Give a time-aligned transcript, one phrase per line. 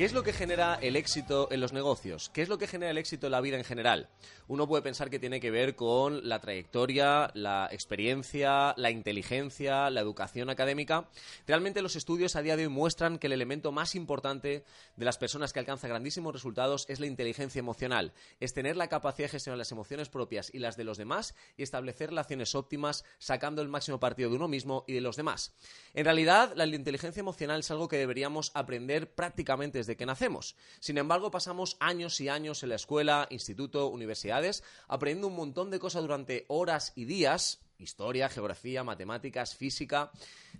[0.00, 2.30] ¿Qué es lo que genera el éxito en los negocios?
[2.32, 4.08] ¿Qué es lo que genera el éxito en la vida en general?
[4.48, 10.00] Uno puede pensar que tiene que ver con la trayectoria, la experiencia, la inteligencia, la
[10.00, 11.10] educación académica.
[11.46, 14.64] Realmente los estudios a día de hoy muestran que el elemento más importante
[14.96, 18.14] de las personas que alcanzan grandísimos resultados es la inteligencia emocional.
[18.40, 21.62] Es tener la capacidad de gestionar las emociones propias y las de los demás y
[21.62, 25.52] establecer relaciones óptimas sacando el máximo partido de uno mismo y de los demás.
[25.92, 30.56] En realidad, la inteligencia emocional es algo que deberíamos aprender prácticamente desde que nacemos.
[30.80, 35.78] Sin embargo, pasamos años y años en la escuela, instituto, universidades, aprendiendo un montón de
[35.78, 40.10] cosas durante horas y días, historia, geografía, matemáticas, física,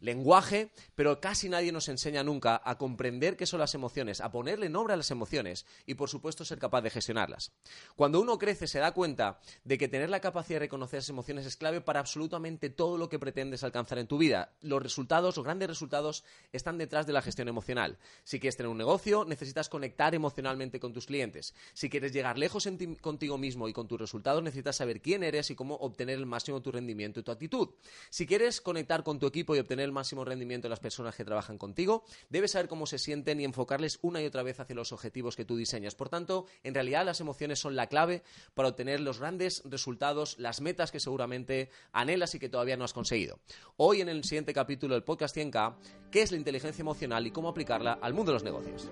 [0.00, 4.68] lenguaje, pero casi nadie nos enseña nunca a comprender qué son las emociones, a ponerle
[4.68, 7.52] nombre a las emociones y, por supuesto, ser capaz de gestionarlas.
[7.96, 11.46] Cuando uno crece se da cuenta de que tener la capacidad de reconocer las emociones
[11.46, 14.52] es clave para absolutamente todo lo que pretendes alcanzar en tu vida.
[14.60, 17.98] Los resultados, los grandes resultados, están detrás de la gestión emocional.
[18.24, 21.54] Si quieres tener un negocio, necesitas conectar emocionalmente con tus clientes.
[21.74, 22.68] Si quieres llegar lejos
[23.01, 26.59] contigo mismo y con tus resultados, necesitas saber quién eres y cómo obtener el máximo
[26.59, 27.68] de tu rendimiento y tu actitud.
[28.10, 31.24] Si quieres conectar con tu equipo y obtener el máximo rendimiento de las personas que
[31.24, 34.93] trabajan contigo, debes saber cómo se sienten y enfocarles una y otra vez hacia los
[34.93, 35.95] objetivos que tú diseñas.
[35.95, 38.23] Por tanto, en realidad las emociones son la clave
[38.55, 42.93] para obtener los grandes resultados, las metas que seguramente anhelas y que todavía no has
[42.93, 43.38] conseguido.
[43.77, 45.77] Hoy en el siguiente capítulo del podcast 100K,
[46.11, 48.91] ¿qué es la inteligencia emocional y cómo aplicarla al mundo de los negocios?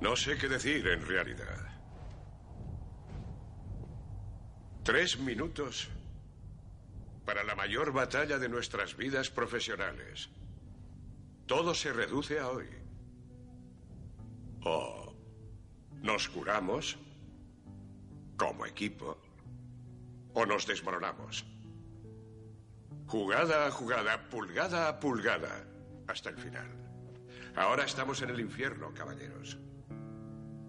[0.00, 1.66] No sé qué decir en realidad.
[4.82, 5.88] Tres minutos
[7.26, 10.30] para la mayor batalla de nuestras vidas profesionales.
[11.46, 12.68] Todo se reduce a hoy.
[14.64, 15.14] O
[16.02, 16.98] nos curamos
[18.38, 19.18] como equipo
[20.32, 21.44] o nos desmoronamos.
[23.06, 25.64] Jugada a jugada, pulgada a pulgada,
[26.08, 26.68] hasta el final.
[27.54, 29.58] Ahora estamos en el infierno, caballeros.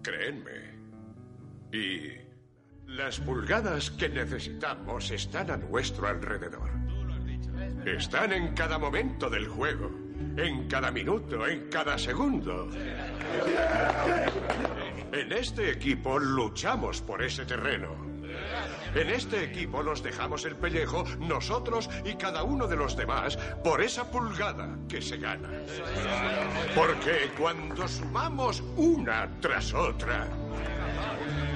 [0.02, 0.72] Créenme.
[1.72, 2.12] Y
[2.86, 6.70] las pulgadas que necesitamos están a nuestro alrededor.
[7.86, 9.90] Están en cada momento del juego,
[10.36, 12.68] en cada minuto, en cada segundo.
[15.12, 18.11] En este equipo luchamos por ese terreno.
[18.94, 23.80] En este equipo nos dejamos el pellejo, nosotros y cada uno de los demás, por
[23.80, 25.48] esa pulgada que se gana.
[26.74, 30.28] Porque cuando sumamos una tras otra,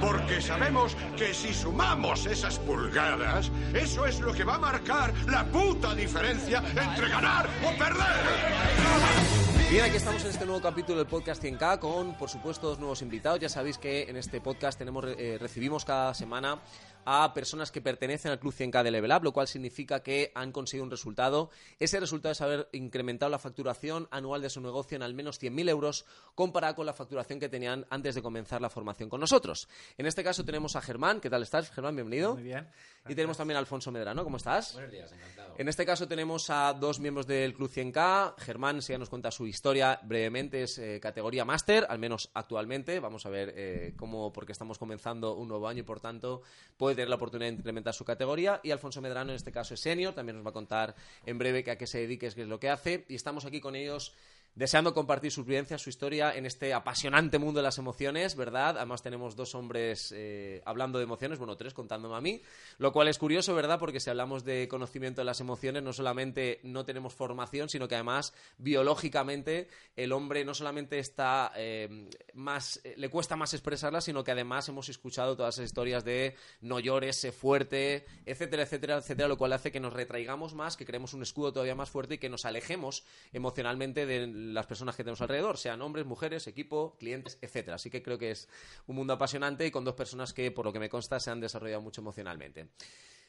[0.00, 5.44] porque sabemos que si sumamos esas pulgadas, eso es lo que va a marcar la
[5.44, 9.26] puta diferencia entre ganar o perder.
[9.70, 13.02] Bien, aquí estamos en este nuevo capítulo del podcast 100K con, por supuesto, dos nuevos
[13.02, 13.40] invitados.
[13.40, 16.60] Ya sabéis que en este podcast tenemos, eh, recibimos cada semana
[17.06, 20.50] a personas que pertenecen al Club 100K de Level Up, lo cual significa que han
[20.50, 21.50] conseguido un resultado.
[21.78, 25.68] Ese resultado es haber incrementado la facturación anual de su negocio en al menos 100.000
[25.70, 29.68] euros comparada con la facturación que tenían antes de comenzar la formación con nosotros.
[29.96, 31.20] En este caso tenemos a Germán.
[31.20, 31.94] ¿Qué tal estás, Germán?
[31.94, 32.34] Bienvenido.
[32.34, 32.68] Muy bien.
[33.08, 34.24] Y tenemos también a Alfonso Medrano.
[34.24, 34.72] ¿Cómo estás?
[34.72, 35.54] Buenos días, encantado.
[35.58, 38.34] En este caso tenemos a dos miembros del Club 100K.
[38.38, 42.98] Germán, si ya nos cuenta su historia brevemente, es eh, categoría máster, al menos actualmente.
[42.98, 46.42] Vamos a ver eh, cómo, porque estamos comenzando un nuevo año y por tanto
[46.76, 48.60] puede tener la oportunidad de incrementar su categoría.
[48.62, 50.14] Y Alfonso Medrano, en este caso, es senior.
[50.14, 52.70] También nos va a contar en breve a qué se dedique, qué es lo que
[52.70, 53.04] hace.
[53.08, 54.14] Y estamos aquí con ellos
[54.56, 58.78] deseando compartir sus vivencias, su historia en este apasionante mundo de las emociones, ¿verdad?
[58.78, 62.40] Además tenemos dos hombres eh, hablando de emociones, bueno, tres contándome a mí,
[62.78, 63.78] lo cual es curioso, ¿verdad?
[63.78, 67.96] Porque si hablamos de conocimiento de las emociones, no solamente no tenemos formación, sino que
[67.96, 74.24] además biológicamente el hombre no solamente está eh, más, eh, le cuesta más expresarlas, sino
[74.24, 79.28] que además hemos escuchado todas esas historias de no llores, sé fuerte, etcétera, etcétera, etcétera,
[79.28, 82.18] lo cual hace que nos retraigamos más, que creemos un escudo todavía más fuerte y
[82.18, 83.04] que nos alejemos
[83.34, 87.76] emocionalmente de las personas que tenemos alrededor, sean hombres, mujeres, equipo, clientes, etcétera.
[87.76, 88.48] Así que creo que es
[88.86, 91.40] un mundo apasionante y con dos personas que, por lo que me consta, se han
[91.40, 92.68] desarrollado mucho emocionalmente.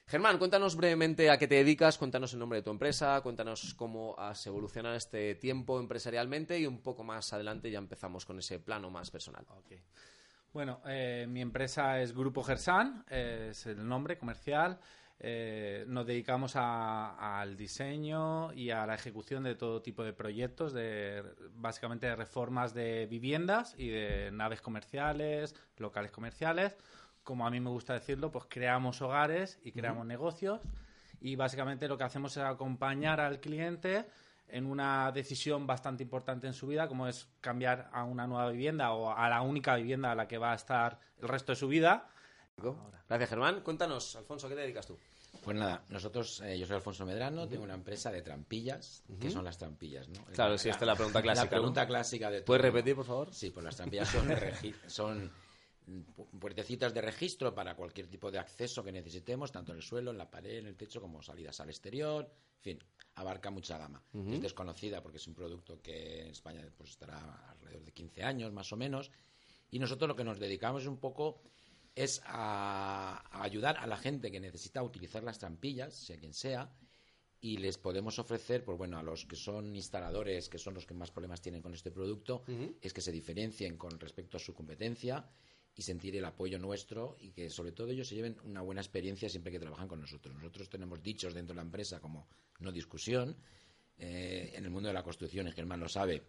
[0.09, 4.15] Germán, cuéntanos brevemente a qué te dedicas, cuéntanos el nombre de tu empresa, cuéntanos cómo
[4.17, 8.89] has evolucionado este tiempo empresarialmente y un poco más adelante ya empezamos con ese plano
[8.89, 9.45] más personal.
[9.65, 9.81] Okay.
[10.53, 14.79] Bueno, eh, mi empresa es Grupo Gersan, es el nombre comercial.
[15.19, 20.73] Eh, nos dedicamos a, al diseño y a la ejecución de todo tipo de proyectos,
[20.73, 21.23] de
[21.55, 26.75] básicamente de reformas de viviendas y de naves comerciales, locales comerciales.
[27.23, 30.61] Como a mí me gusta decirlo, pues creamos hogares y creamos negocios
[31.19, 34.05] y básicamente lo que hacemos es acompañar al cliente
[34.49, 38.91] en una decisión bastante importante en su vida, como es cambiar a una nueva vivienda
[38.93, 41.67] o a la única vivienda a la que va a estar el resto de su
[41.67, 42.07] vida.
[43.07, 43.61] Gracias, Germán.
[43.61, 44.97] Cuéntanos, Alfonso, ¿qué te dedicas tú?
[45.43, 49.03] Pues nada, nosotros, eh, yo soy Alfonso Medrano, tengo una empresa de trampillas.
[49.19, 50.09] ¿Qué son las trampillas?
[50.09, 50.25] ¿no?
[50.33, 51.43] Claro, sí, esta es la pregunta clásica.
[51.45, 52.45] La pregunta clásica de todo.
[52.47, 53.33] ¿Puedes repetir, por favor?
[53.33, 54.27] Sí, pues las trampillas son,
[54.87, 55.31] son
[56.39, 60.17] puertecitas de registro para cualquier tipo de acceso que necesitemos, tanto en el suelo, en
[60.17, 62.25] la pared, en el techo, como salidas al exterior.
[62.57, 62.83] En fin,
[63.15, 64.01] abarca mucha gama.
[64.31, 68.51] Es desconocida porque es un producto que en España pues, estará alrededor de 15 años,
[68.51, 69.11] más o menos.
[69.69, 71.41] Y nosotros lo que nos dedicamos un poco
[71.97, 76.71] es a, ayudar a la gente que necesita utilizar las trampillas, sea quien sea,
[77.41, 80.93] y les podemos ofrecer, pues bueno, a los que son instaladores, que son los que
[80.93, 82.43] más problemas tienen con este producto,
[82.81, 85.27] es que se diferencien con respecto a su competencia
[85.75, 89.27] y sentir el apoyo nuestro y que sobre todo ellos se lleven una buena experiencia
[89.27, 90.35] siempre que trabajan con nosotros.
[90.35, 92.27] Nosotros tenemos dichos dentro de la empresa como
[92.59, 93.35] no discusión.
[93.97, 96.21] Eh, en el mundo de la construcción, y Germán lo sabe,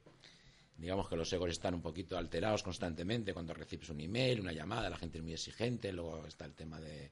[0.79, 4.89] digamos que los egos están un poquito alterados constantemente cuando recibes un email, una llamada,
[4.89, 7.11] la gente es muy exigente, luego está el tema de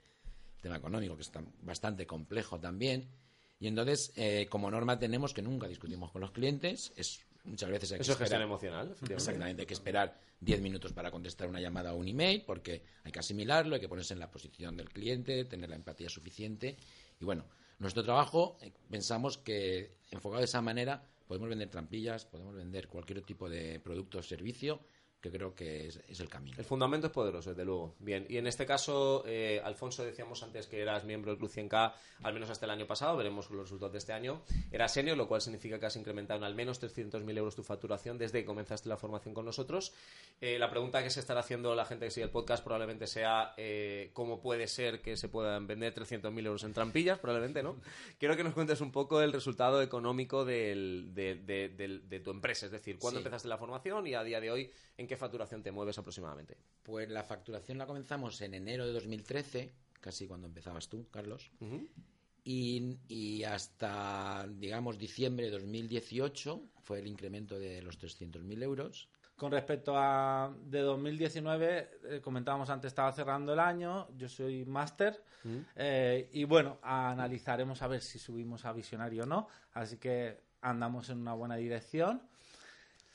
[0.63, 3.09] tema económico que está bastante complejo también.
[3.59, 7.93] Y entonces, eh, como norma tenemos que nunca discutimos con los clientes, es muchas veces
[7.93, 8.95] hay que Eso es gestión emocional.
[9.09, 13.12] Exactamente, hay que esperar 10 minutos para contestar una llamada o un email, porque hay
[13.12, 16.77] que asimilarlo, hay que ponerse en la posición del cliente, tener la empatía suficiente.
[17.21, 17.47] Y bueno,
[17.79, 23.23] nuestro trabajo, eh, pensamos que enfocado de esa manera, podemos vender trampillas, podemos vender cualquier
[23.23, 24.81] tipo de producto o servicio
[25.21, 26.57] que creo que es, el camino.
[26.59, 27.95] El fundamento es poderoso, desde luego.
[27.99, 31.95] Bien, y en este caso, eh, Alfonso, decíamos antes que eras miembro del Club 100K,
[32.23, 34.43] al menos hasta el año pasado, veremos los resultados de este año.
[34.71, 38.19] Eras senior, lo cual significa que has incrementado en al menos 300.000 euros tu facturación
[38.19, 39.93] desde que comenzaste la formación con nosotros.
[40.41, 43.55] Eh, la pregunta que se estará haciendo la gente que sigue el podcast probablemente sea
[43.57, 47.77] eh, cómo puede ser que se puedan vender 300.000 euros en trampillas, probablemente, ¿no?
[48.19, 53.21] Quiero que nos cuentes un poco el resultado económico de, tu empresa, es decir, cuándo
[53.21, 56.56] empezaste la formación y a día de hoy en qué facturación te mueves aproximadamente?
[56.82, 61.50] Pues la facturación la comenzamos en enero de 2013, casi cuando empezabas tú, Carlos.
[62.49, 69.08] y, hasta, digamos, diciembre de 2018 fue el incremento de los 300.000 euros.
[69.35, 75.23] Con respecto a de 2019, eh, comentábamos antes, estaba cerrando el año, yo soy máster
[75.75, 81.11] eh, y bueno, analizaremos a ver si subimos a visionario o no, así que andamos
[81.11, 82.23] en una buena dirección.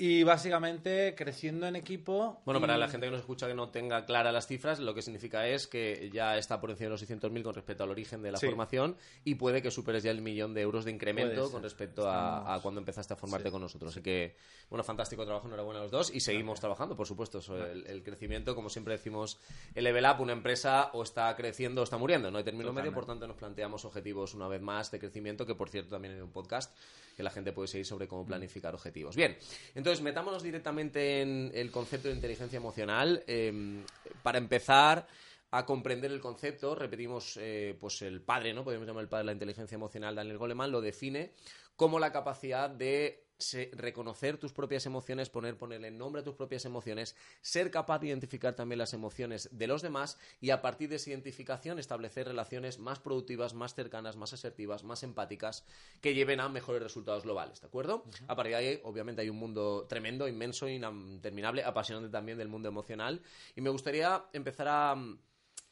[0.03, 2.42] Y básicamente creciendo en equipo.
[2.44, 5.03] Bueno, para la gente que nos escucha que no tenga claras las cifras, lo que
[5.03, 8.31] significa es que ya está por encima de los 600.000 con respecto al origen de
[8.31, 12.09] la formación y puede que superes ya el millón de euros de incremento con respecto
[12.09, 13.92] a, cuando empezaste a formarte con nosotros.
[13.92, 14.36] Así que,
[14.71, 17.39] bueno, fantástico trabajo, enhorabuena a los dos y seguimos trabajando, por supuesto.
[17.63, 19.39] el, crecimiento, como siempre decimos,
[19.75, 22.92] el Level Up, una empresa o está creciendo o está muriendo, no hay término medio,
[22.92, 26.21] por tanto nos planteamos objetivos una vez más de crecimiento, que por cierto también hay
[26.21, 26.75] un podcast
[27.15, 29.15] que la gente puede seguir sobre cómo planificar objetivos.
[29.15, 29.38] Bien,
[29.75, 33.23] entonces metámonos directamente en el concepto de inteligencia emocional.
[33.27, 33.83] Em,
[34.23, 35.07] para empezar
[35.51, 38.63] a comprender el concepto, repetimos, eh, pues el padre, ¿no?
[38.63, 41.33] Podemos llamar el padre de la inteligencia emocional, Daniel Goleman, lo define
[41.75, 43.25] como la capacidad de
[43.73, 48.55] reconocer tus propias emociones, poner, ponerle nombre a tus propias emociones, ser capaz de identificar
[48.55, 52.99] también las emociones de los demás y a partir de esa identificación establecer relaciones más
[52.99, 55.65] productivas, más cercanas, más asertivas, más empáticas,
[56.01, 58.05] que lleven a mejores resultados globales, ¿de acuerdo?
[58.27, 62.69] A partir de ahí, obviamente, hay un mundo tremendo, inmenso, interminable, apasionante también del mundo
[62.69, 63.21] emocional.
[63.56, 65.19] Y me gustaría empezar a mm,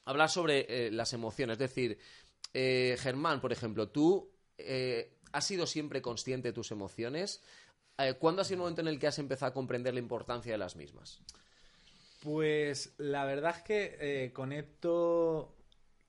[0.06, 1.98] hablar sobre eh, las emociones, es decir,
[2.54, 4.32] eh, Germán, por ejemplo, tú...
[4.62, 7.44] Eh, ¿Has sido siempre consciente de tus emociones?
[7.98, 10.52] Eh, ¿Cuándo ha sido el momento en el que has empezado a comprender la importancia
[10.52, 11.22] de las mismas?
[12.24, 15.56] Pues la verdad es que eh, conecto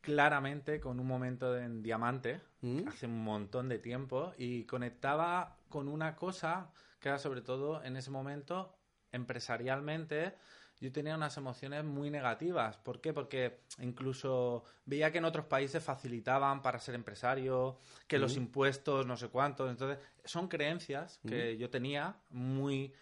[0.01, 2.89] claramente con un momento en Diamante, ¿Mm?
[2.89, 7.97] hace un montón de tiempo, y conectaba con una cosa que era sobre todo en
[7.97, 8.75] ese momento
[9.13, 10.35] empresarialmente
[10.81, 12.79] yo tenía unas emociones muy negativas.
[12.79, 13.13] ¿Por qué?
[13.13, 19.17] Porque incluso veía que en otros países facilitaban para ser empresario, que los impuestos, no
[19.17, 19.71] sé cuántos.
[19.71, 22.95] Entonces, son creencias que yo tenía muy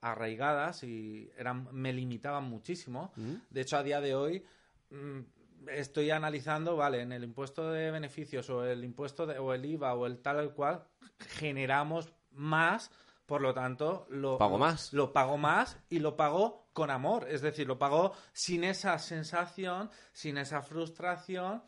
[0.00, 3.12] arraigadas y eran, me limitaban muchísimo.
[3.50, 4.42] De hecho, a día de hoy
[4.90, 5.20] mm,
[5.68, 9.94] estoy analizando, vale, en el impuesto de beneficios o el impuesto de, o el IVA
[9.94, 10.84] o el tal o el cual,
[11.18, 12.90] generamos más
[13.26, 14.92] por lo tanto, lo pago más.
[14.92, 17.26] Lo, pago más y lo pago con amor.
[17.30, 21.62] Es decir, lo pago sin esa sensación, sin esa frustración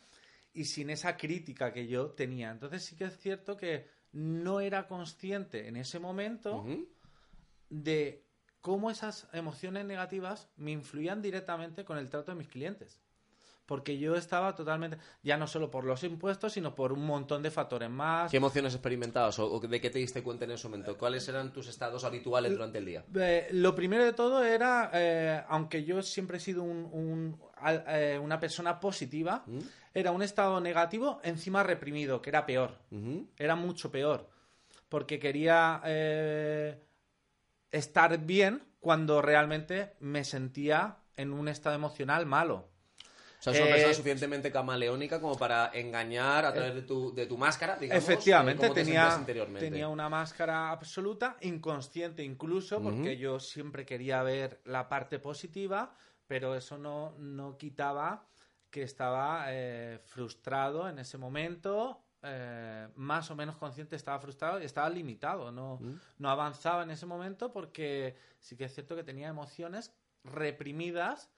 [0.53, 2.51] y sin esa crítica que yo tenía.
[2.51, 6.63] Entonces sí que es cierto que no era consciente en ese momento
[7.69, 8.23] de
[8.61, 13.01] cómo esas emociones negativas me influían directamente con el trato de mis clientes.
[13.69, 17.51] Porque yo estaba totalmente, ya no solo por los impuestos, sino por un montón de
[17.51, 18.31] factores más.
[18.31, 20.97] ¿Qué emociones experimentadas o, de qué te diste cuenta en ese momento?
[20.97, 23.05] ¿Cuáles eran tus estados habituales durante el día?
[23.15, 28.39] Eh, lo primero de todo era, eh, aunque yo siempre he sido un- eh, una
[28.39, 29.59] persona positiva, ¿Mm?
[29.93, 32.71] era un estado negativo encima reprimido, que era peor.
[32.89, 33.27] Ujú.
[33.37, 34.31] Era mucho peor.
[34.89, 35.79] Porque quería
[37.69, 42.78] estar bien cuando realmente me sentía en un estado emocional malo.
[43.39, 47.13] O sea, es una Eh, persona suficientemente camaleónica como para engañar a través de tu,
[47.15, 48.03] de tu máscara, digamos.
[48.03, 49.25] Efectivamente, eh, te tenía,
[49.57, 55.95] tenía una máscara absoluta, inconsciente incluso, porque yo siempre quería ver la parte positiva,
[56.27, 58.25] pero eso no, no quitaba
[58.69, 64.65] que estaba eh, frustrado en ese momento, eh, más o menos consciente estaba frustrado y
[64.65, 65.79] estaba limitado, no,
[66.17, 71.31] no avanzaba en ese momento porque sí que es cierto que tenía emociones reprimidas,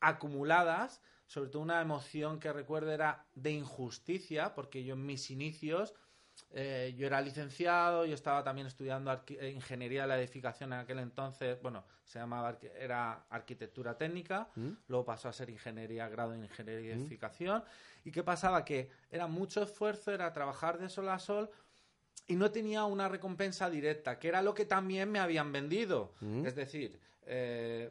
[0.00, 5.94] acumuladas, sobre todo una emoción que recuerdo era de injusticia, porque yo en mis inicios,
[6.50, 10.98] eh, yo era licenciado, yo estaba también estudiando eh, ingeniería de la edificación en aquel
[11.00, 14.48] entonces, bueno, se llamaba, era arquitectura técnica,
[14.86, 17.62] luego pasó a ser ingeniería, grado de ingeniería de edificación,
[18.04, 21.50] y qué pasaba, que era mucho esfuerzo, era trabajar de sol a sol,
[22.26, 26.14] y no tenía una recompensa directa, que era lo que también me habían vendido.
[26.46, 27.90] Es decir, eh,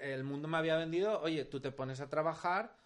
[0.00, 2.76] el mundo me había vendido, oye, tú te pones a trabajar,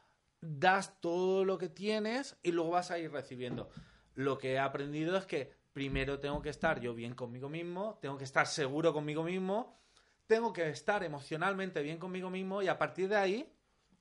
[0.41, 3.71] das todo lo que tienes y luego vas a ir recibiendo.
[4.15, 8.17] Lo que he aprendido es que primero tengo que estar yo bien conmigo mismo, tengo
[8.17, 9.77] que estar seguro conmigo mismo,
[10.27, 13.53] tengo que estar emocionalmente bien conmigo mismo y a partir de ahí,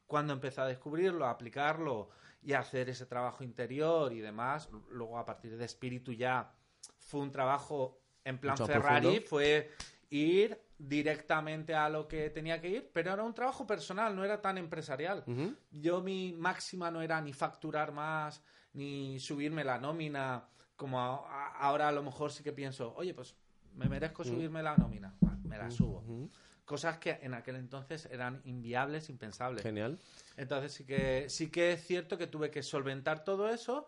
[0.06, 2.10] cuando empecé a descubrirlo, a aplicarlo
[2.42, 6.54] y a hacer ese trabajo interior y demás, luego a partir de espíritu ya
[7.00, 9.28] fue un trabajo en plan Mucho Ferrari, profundo.
[9.28, 9.72] fue
[10.10, 14.42] ir directamente a lo que tenía que ir, pero era un trabajo personal, no era
[14.42, 15.24] tan empresarial.
[15.72, 20.44] Yo mi máxima no era ni facturar más, ni subirme la nómina,
[20.76, 23.36] como a- a- ahora a lo mejor sí que pienso, oye, pues
[23.76, 26.04] me merezco subirme la nómina, me la subo.
[26.66, 29.64] Cosas que en aquel entonces eran inviables, impensables.
[29.64, 29.98] Genial.
[30.38, 33.88] Entonces sí que, sí que es cierto que tuve que solventar todo eso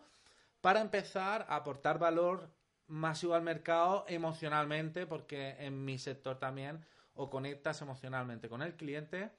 [0.60, 2.50] para empezar a aportar valor
[2.88, 9.30] masivo al mercado emocionalmente, porque en mi sector también o conectas emocionalmente con el cliente.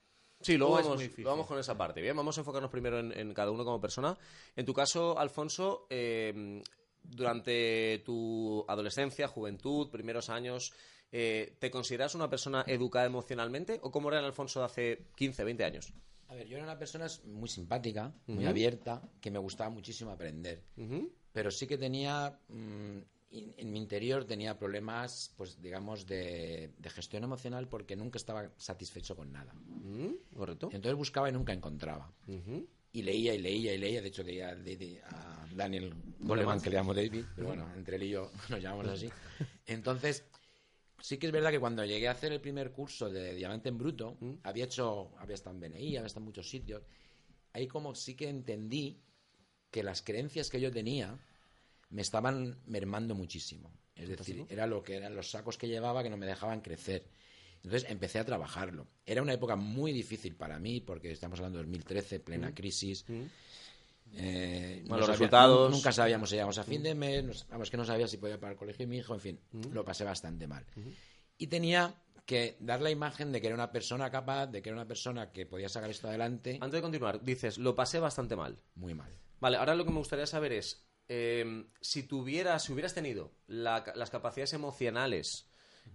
[0.41, 1.25] Sí, luego vamos, muy difícil.
[1.25, 2.01] vamos con esa parte.
[2.01, 4.17] Bien, vamos a enfocarnos primero en, en cada uno como persona.
[4.55, 6.61] En tu caso, Alfonso, eh,
[7.03, 10.73] durante tu adolescencia, juventud, primeros años,
[11.11, 15.43] eh, ¿te consideras una persona educada emocionalmente o cómo era el Alfonso de hace 15,
[15.43, 15.93] 20 años?
[16.27, 20.63] A ver, yo era una persona muy simpática, muy abierta, que me gustaba muchísimo aprender.
[21.31, 22.97] Pero sí que tenía, mm,
[23.31, 28.49] in- en mi interior tenía problemas, pues digamos, de, de gestión emocional porque nunca estaba
[28.57, 29.53] satisfecho con nada.
[29.53, 30.69] Mm, ¿Correcto?
[30.71, 32.11] Entonces buscaba y nunca encontraba.
[32.27, 32.67] Ujú.
[32.93, 34.01] Y leía y leía y leía.
[34.01, 37.97] De hecho, leía a, Didi- a Daniel Goleman, que le llamo David, pero bueno, entre
[37.97, 39.09] él y yo nos llamamos así.
[39.67, 40.23] Entonces,
[40.99, 43.77] sí que es verdad que cuando llegué a hacer el primer curso de Diamante en
[43.77, 46.81] Bruto, había hecho, había estado en BNI, había estado en muchos sitios.
[47.53, 48.99] Ahí como sí que entendí
[49.69, 51.19] que las creencias que yo tenía
[51.89, 53.71] me estaban mermando muchísimo.
[53.95, 57.05] Es decir, era lo que eran los sacos que llevaba que no me dejaban crecer.
[57.63, 58.87] Entonces empecé a trabajarlo.
[59.05, 63.03] Era una época muy difícil para mí porque estamos hablando de 2013, plena crisis.
[64.13, 65.71] Eh, no Malos sabía- resultados.
[65.71, 68.39] Nunca sabíamos si íbamos a fin de mes, no, vamos, que no sabía si podía
[68.39, 69.39] pagar el colegio de mi hijo, en fin,
[69.71, 70.65] lo pasé bastante mal.
[71.37, 71.93] Y tenía
[72.25, 75.31] que dar la imagen de que era una persona capaz, de que era una persona
[75.31, 78.57] que podía sacar esto adelante Antes de continuar, dices, lo pasé bastante mal.
[78.75, 79.11] muy mal.
[79.39, 83.83] Vale, ahora lo que me gustaría saber es, eh, si tuvieras, si hubieras tenido la
[83.95, 85.47] las capacidades emocionales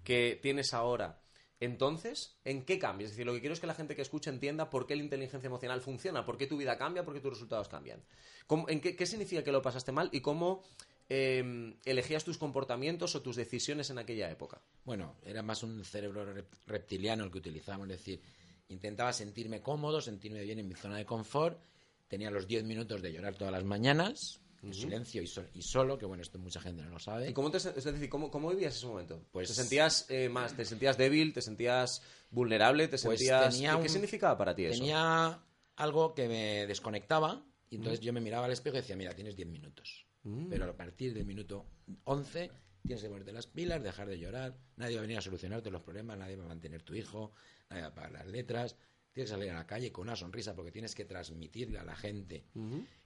[0.04, 1.20] que tienes ahora,
[1.60, 3.04] entonces, ¿en qué cambia?
[3.04, 5.02] Es decir, lo que quiero es que la gente que escucha entienda por qué la
[5.02, 8.02] inteligencia emocional funciona, por qué tu vida cambia, por qué tus resultados cambian.
[8.48, 10.62] ¿Cómo- en qué, qué significa que lo pasaste mal y cómo
[11.08, 14.60] eh, elegías tus comportamientos o tus decisiones en aquella época?
[14.84, 18.20] Bueno, era más un cerebro rep- reptiliano el que utilizábamos, es decir,
[18.68, 21.60] intentaba sentirme cómodo, sentirme bien en mi zona de confort,
[22.08, 25.98] tenía los 10 minutos de llorar todas las mañanas, en silencio y, sol- y solo,
[25.98, 27.28] que bueno, esto mucha gente no lo sabe.
[27.30, 29.24] ¿Y cómo te, es decir, ¿cómo, cómo vivías ese momento?
[29.32, 33.54] Pues- ¿Te sentías eh, más, te sentías débil, te sentías vulnerable, te Pues sentías...
[33.54, 34.78] tenía ¿Qué, qué un- significaba para ti eso?
[34.78, 35.42] Tenía
[35.76, 39.34] algo que me desconectaba y entonces yo me miraba al espejo y decía, mira, tienes
[39.36, 40.06] 10 minutos.
[40.22, 40.48] Mm.
[40.48, 41.66] Pero a partir del minuto
[42.04, 42.50] 11
[42.84, 45.82] tienes que ponerte las pilas, dejar de llorar, nadie va a venir a solucionarte los
[45.82, 47.32] problemas, nadie va a mantener tu hijo,
[47.70, 48.76] nadie va a pagar las letras,
[49.12, 51.96] tienes que salir a la calle con una sonrisa porque tienes que transmitirle a la
[51.96, 52.44] gente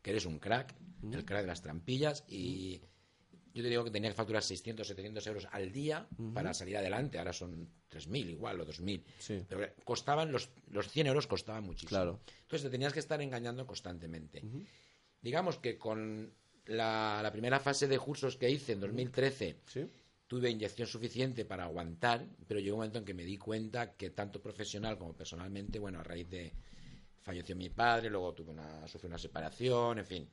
[0.03, 0.75] que eres un crack,
[1.13, 2.81] el crack de las trampillas y
[3.55, 7.19] yo te digo que tenía que facturar 600, 700 euros al día para salir adelante.
[7.19, 9.03] Ahora son 3.000 igual o 2.000.
[9.19, 9.45] Sí.
[9.49, 11.89] Pero costaban, los, los 100 euros costaban muchísimo.
[11.89, 12.21] Claro.
[12.43, 14.43] Entonces te tenías que estar engañando constantemente.
[15.23, 16.35] Digamos que con
[16.67, 19.87] la, la primera fase de cursos que hice en 2013 Sí.
[20.27, 24.11] Tuve inyección suficiente para aguantar, pero llegó un momento en que me di cuenta que
[24.11, 26.53] tanto profesional como personalmente, bueno, a raíz de
[27.23, 30.29] falleció mi padre, luego tuve una, sufrí una separación, en fin,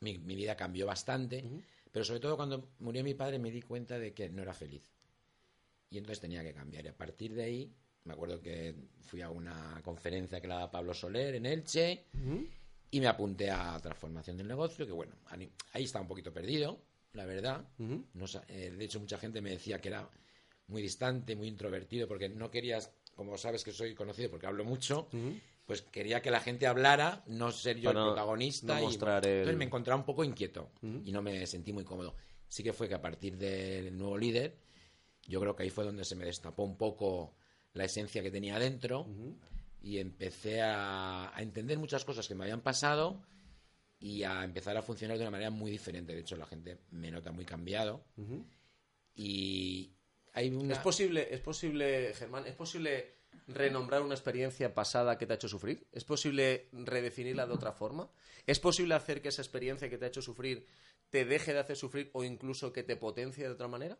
[0.00, 1.44] mi, mi vida cambió bastante,
[1.90, 4.82] pero sobre todo cuando murió mi padre me di cuenta de que no era feliz.
[5.90, 6.86] Y entonces tenía que cambiar.
[6.86, 7.72] Y a partir de ahí,
[8.04, 12.06] me acuerdo que fui a una conferencia que la daba Pablo Soler en Elche
[12.90, 15.14] y me apunté a transformación del negocio, que bueno,
[15.72, 16.80] ahí estaba un poquito perdido,
[17.12, 17.66] la verdad.
[17.78, 20.08] No eh, de hecho, mucha gente me decía que era
[20.68, 25.08] muy distante, muy introvertido, porque no querías, como sabes que soy conocido porque hablo mucho,
[25.66, 28.74] pues quería que la gente hablara, no ser yo Para el protagonista.
[28.74, 30.70] no y, mostrar bueno, el- Entonces me encontraba un poco inquieto
[31.04, 32.14] y no me sentí muy cómodo.
[32.48, 34.56] Sí que fue que a partir del nuevo líder,
[35.26, 37.34] yo creo que ahí fue donde se me destapó un poco
[37.74, 39.06] la esencia que tenía dentro
[39.82, 43.22] y empecé a, a entender muchas cosas que me habían pasado
[44.02, 46.12] y a empezar a funcionar de una manera muy diferente.
[46.12, 48.04] De hecho, la gente me nota muy cambiado.
[49.14, 49.94] Y
[50.32, 50.74] hay una...
[50.74, 53.14] ¿Es posible, es posible, Germán, es posible
[53.46, 55.86] renombrar una experiencia pasada que te ha hecho sufrir?
[55.92, 58.10] ¿Es posible redefinirla de otra forma?
[58.44, 60.66] ¿Es posible hacer que esa experiencia que te ha hecho sufrir
[61.10, 63.96] te deje de hacer sufrir o incluso que te potencie de otra manera?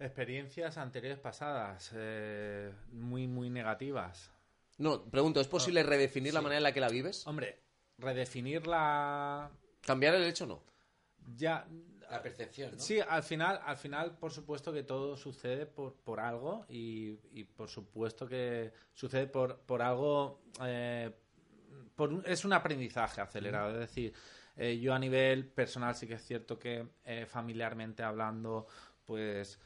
[0.00, 4.32] Experiencias anteriores pasadas, eh, muy, muy negativas.
[4.78, 7.24] No, pregunto, ¿es posible redefinir la manera en la que la vives?
[7.26, 7.67] Hombre,
[7.98, 9.50] redefinirla
[9.80, 10.62] ¿Cambiar el hecho no?
[11.36, 11.66] ya...
[12.10, 12.78] La percepción, ¿no?
[12.78, 17.44] Sí, al final, al final, por supuesto que todo sucede por, por algo y, y
[17.44, 20.40] por supuesto que sucede por, por algo...
[20.62, 21.12] eh,
[21.94, 23.72] por es un aprendizaje acelerado.
[23.72, 24.14] Es decir,
[24.56, 28.66] eh, yo a nivel personal sí que es cierto que eh, familiarmente hablando,
[29.08, 29.58] pues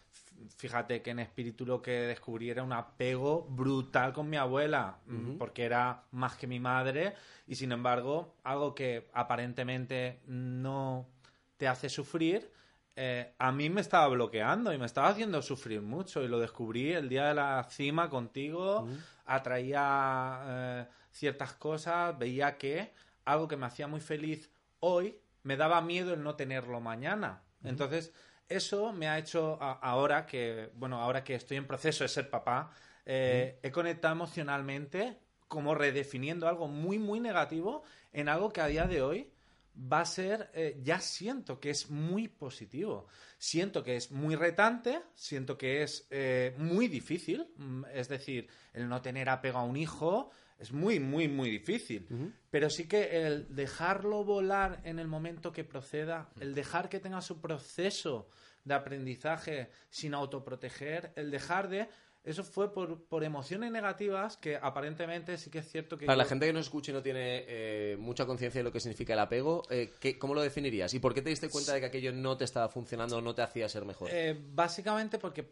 [0.57, 5.37] fíjate que en espíritu lo que descubrí era un apego brutal con mi abuela, mm,
[5.37, 7.15] porque era más que mi madre
[7.49, 11.09] y sin embargo algo que aparentemente no
[11.57, 12.53] te hace sufrir,
[12.95, 16.93] eh, a mí me estaba bloqueando y me estaba haciendo sufrir mucho y lo descubrí
[16.93, 18.87] el día de la cima contigo,
[19.27, 25.81] atraía eh, ciertas cosas, veía que algo que me hacía muy feliz hoy me daba
[25.81, 27.43] miedo el no tenerlo mañana.
[27.65, 28.13] Entonces,
[28.49, 32.29] eso me ha hecho a- ahora que, bueno, ahora que estoy en proceso de ser
[32.31, 32.71] papá,
[33.05, 38.87] eh, he conectado emocionalmente como redefiniendo algo muy, muy negativo en algo que a día
[38.87, 39.31] de hoy
[39.77, 43.07] va a ser, eh, ya siento que es muy positivo.
[43.39, 48.89] Siento que es muy retante, siento que es eh, muy difícil, mm, es decir, el
[48.89, 52.07] no tener apego a un hijo es muy, muy, muy difícil.
[52.51, 57.21] Pero sí que el dejarlo volar en el momento que proceda, el dejar que tenga
[57.21, 58.29] su proceso
[58.65, 61.89] de aprendizaje sin autoproteger, el dejar de...
[62.25, 66.07] Eso fue por, por emociones negativas que aparentemente sí que es cierto que...
[66.07, 68.79] Para la gente que nos escuche y no tiene eh, mucha conciencia de lo que
[68.79, 70.95] significa el apego, eh, ¿qué- ¿cómo lo definirías?
[70.95, 73.35] ¿Y por qué te diste cuenta de que aquello no te estaba funcionando o no
[73.35, 74.09] te hacía ser mejor?
[74.13, 75.43] Eh, básicamente porque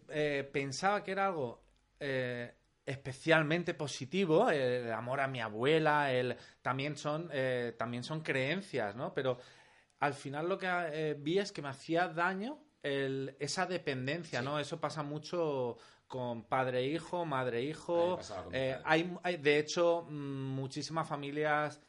[0.52, 1.60] pensaba que era algo
[1.98, 2.52] eh,
[2.90, 9.14] especialmente positivo, el amor a mi abuela, el, también, son, eh, también son creencias, ¿no?
[9.14, 9.38] Pero
[10.00, 14.58] al final lo que eh, vi es que me hacía daño el- esa dependencia, ¿no?
[14.58, 15.76] Eso pasa mucho
[16.08, 18.18] con padre-hijo, mí madre-hijo.
[18.18, 21.80] mi Eh, hay, hay, de hecho, mm, muchísimas familias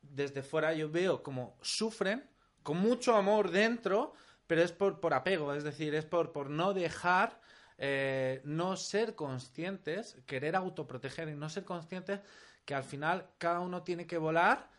[0.00, 2.24] desde fuera yo veo como sufren
[2.62, 4.12] con mucho amor dentro,
[4.46, 7.40] pero es por, por apego, es decir, es por, por no dejar,
[7.78, 12.20] eh, no ser conscientes, querer autoproteger y no ser conscientes
[12.64, 14.70] que al final cada uno tiene que volar,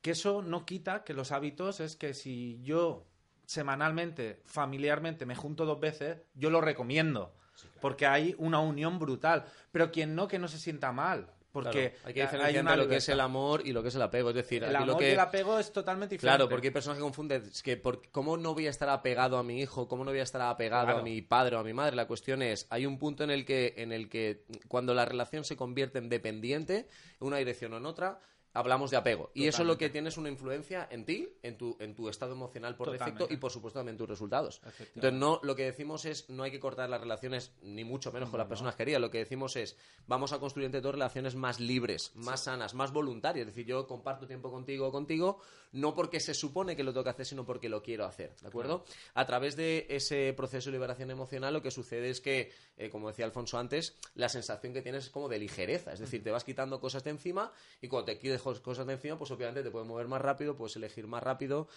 [0.00, 3.06] que eso no quita que los hábitos es que si yo
[3.44, 7.34] semanalmente, familiarmente me junto dos veces, yo lo recomiendo.
[7.80, 9.46] Porque hay una unión brutal.
[9.72, 11.32] Pero quien no, que no se sienta mal.
[11.64, 13.88] Porque Claro, hay que diferenciar una entre lo que es el amor y lo que
[13.88, 14.30] es el apego.
[14.30, 15.08] Es decir, El lo amor que...
[15.08, 16.36] y el apego es totalmente diferente.
[16.36, 17.42] Claro, porque hay personas que confunden.
[17.50, 19.88] Es que, por, ¿cómo no voy a estar apegado a mi hijo?
[19.88, 21.00] ¿Cómo no voy a estar apegado Claro.
[21.00, 21.96] a mi padre o a mi madre?
[21.96, 25.44] La cuestión es, hay un punto en el que, en el que cuando la relación
[25.44, 26.88] se convierte en dependiente,
[27.20, 28.20] en una dirección o en otra,
[28.54, 29.30] hablamos de apego.
[29.34, 32.32] Y eso lo que tiene es una influencia en ti, en tu, en tu estado
[32.32, 33.12] emocional por Totalmente.
[33.12, 34.60] defecto y, por supuesto, también en tus resultados.
[34.94, 38.30] Entonces, no, lo que decimos es, no hay que cortar las relaciones, ni mucho menos
[38.30, 39.00] con las personas queridas.
[39.00, 42.92] Lo que decimos es, vamos a construir entre todos relaciones más libres, más sanas, más
[42.92, 43.46] voluntarias.
[43.46, 45.40] Es decir, yo comparto tiempo contigo o contigo,
[45.72, 48.48] no porque se supone que lo tengo que hacer, sino porque lo quiero hacer, ¿de
[48.48, 48.84] acuerdo?
[49.14, 53.08] A través de ese proceso de liberación emocional, lo que sucede es que, eh, como
[53.08, 55.92] decía Alfonso antes, la sensación que tienes es como de ligereza.
[55.92, 59.18] Es decir, te vas quitando cosas de encima y cuando te quieres cosas de encima,
[59.18, 61.68] pues obviamente te puedes mover más rápido, puedes elegir más rápido.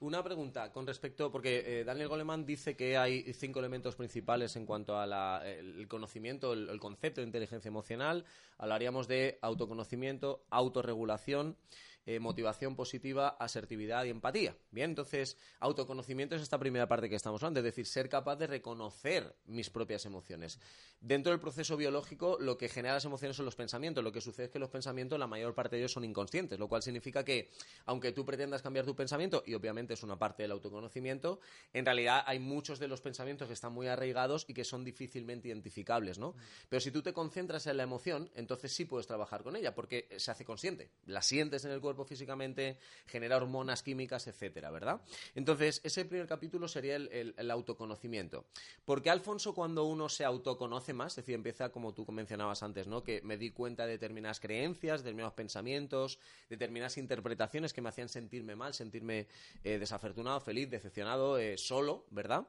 [0.00, 4.64] Una pregunta con respecto, porque eh, Daniel Goleman dice que hay cinco elementos principales en
[4.64, 8.24] cuanto al conocimiento, el, concepto de inteligencia emocional.
[8.58, 11.56] Hablaríamos de autoconocimiento, autorregulación,
[12.10, 14.56] eh, motivación positiva, asertividad y empatía.
[14.70, 18.46] Bien, entonces, autoconocimiento es esta primera parte que estamos hablando, es decir, ser capaz de
[18.46, 20.58] reconocer mis propias emociones.
[21.02, 24.02] Dentro del proceso biológico, lo que genera las emociones son los pensamientos.
[24.02, 26.66] Lo que sucede es que los pensamientos, la mayor parte de ellos son inconscientes, lo
[26.66, 27.50] cual significa que,
[27.84, 31.40] aunque tú pretendas cambiar tu pensamiento, y obviamente es una parte del autoconocimiento,
[31.74, 35.48] en realidad hay muchos de los pensamientos que están muy arraigados y que son difícilmente
[35.48, 36.34] identificables, ¿no?
[36.70, 40.08] Pero si tú te concentras en la emoción, entonces sí puedes trabajar con ella, porque
[40.16, 40.90] se hace consciente.
[41.04, 45.00] La sientes en el cuerpo físicamente, genera hormonas químicas, etcétera, ¿verdad?
[45.34, 48.44] Entonces, ese primer capítulo sería el, autoconocimiento.
[48.84, 53.02] Porque Alfonso, cuando uno se autoconoce más, es decir, empieza como tú mencionabas antes, ¿no?
[53.02, 58.56] Que me di cuenta de determinadas creencias, determinados pensamientos, determinadas interpretaciones que me hacían sentirme
[58.56, 59.26] mal, sentirme
[59.64, 62.46] eh, desafortunado, feliz, decepcionado, eh, solo, ¿verdad?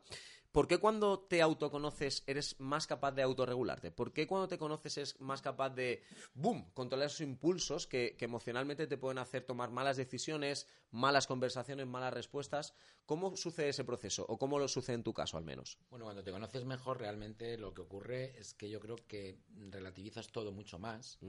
[0.51, 3.91] ¿Por qué cuando te autoconoces eres más capaz de autorregularte?
[3.91, 6.01] ¿Por qué cuando te conoces eres más capaz de,
[6.33, 12.15] boom, controlar esos impulsos que, emocionalmente te pueden hacer tomar malas decisiones, malas conversaciones, malas
[12.15, 12.73] respuestas?
[13.05, 14.25] ¿Cómo sucede ese proceso?
[14.27, 15.77] ¿O cómo lo sucede en tu caso al menos?
[15.91, 19.37] Bueno, cuando te conoces mejor, realmente lo que ocurre es que yo creo que
[19.69, 21.19] relativizas todo mucho más.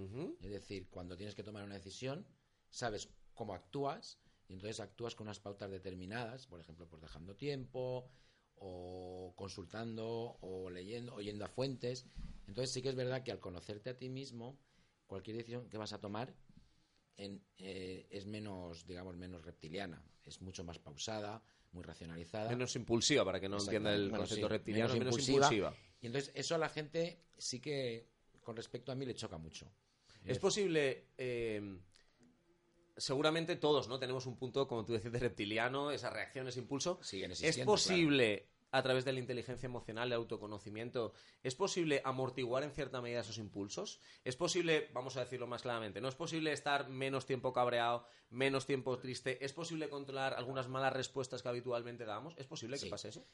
[0.40, 2.26] Es decir, cuando tienes que tomar una decisión,
[2.70, 8.10] sabes cómo actúas y entonces actúas con unas pautas determinadas, por ejemplo, pues dejando tiempo
[8.60, 12.06] o consultando o leyendo, o yendo a fuentes.
[12.46, 14.58] Entonces sí que es verdad que al conocerte a ti mismo,
[15.06, 16.34] cualquier decisión que vas a tomar
[17.16, 21.42] eh, es menos, digamos, menos reptiliana, es mucho más pausada,
[21.72, 22.50] muy racionalizada.
[22.50, 25.74] Menos impulsiva, para que no entienda el concepto reptiliano, menos, impulsiva.
[26.00, 28.08] Y entonces eso a la gente sí que,
[28.42, 29.70] con respecto a mí, le choca mucho.
[30.24, 31.08] Es, posible...
[31.16, 31.78] Eh,
[33.00, 33.98] seguramente todos, ¿no?
[33.98, 36.98] Tenemos un punto, como tú decías, de reptiliano, esas reacciones, impulso.
[37.02, 42.72] Siguen ¿Es posible, a través de la inteligencia emocional, el autoconocimiento, es posible amortiguar en
[42.72, 44.00] cierta medida esos impulsos?
[44.24, 48.66] ¿Es posible, vamos a decirlo más claramente, no es posible estar menos tiempo cabreado, menos
[48.66, 49.44] tiempo triste?
[49.44, 52.34] ¿Es posible controlar algunas malas respuestas que habitualmente damos?
[52.38, 53.26] ¿Es posible que pase eso?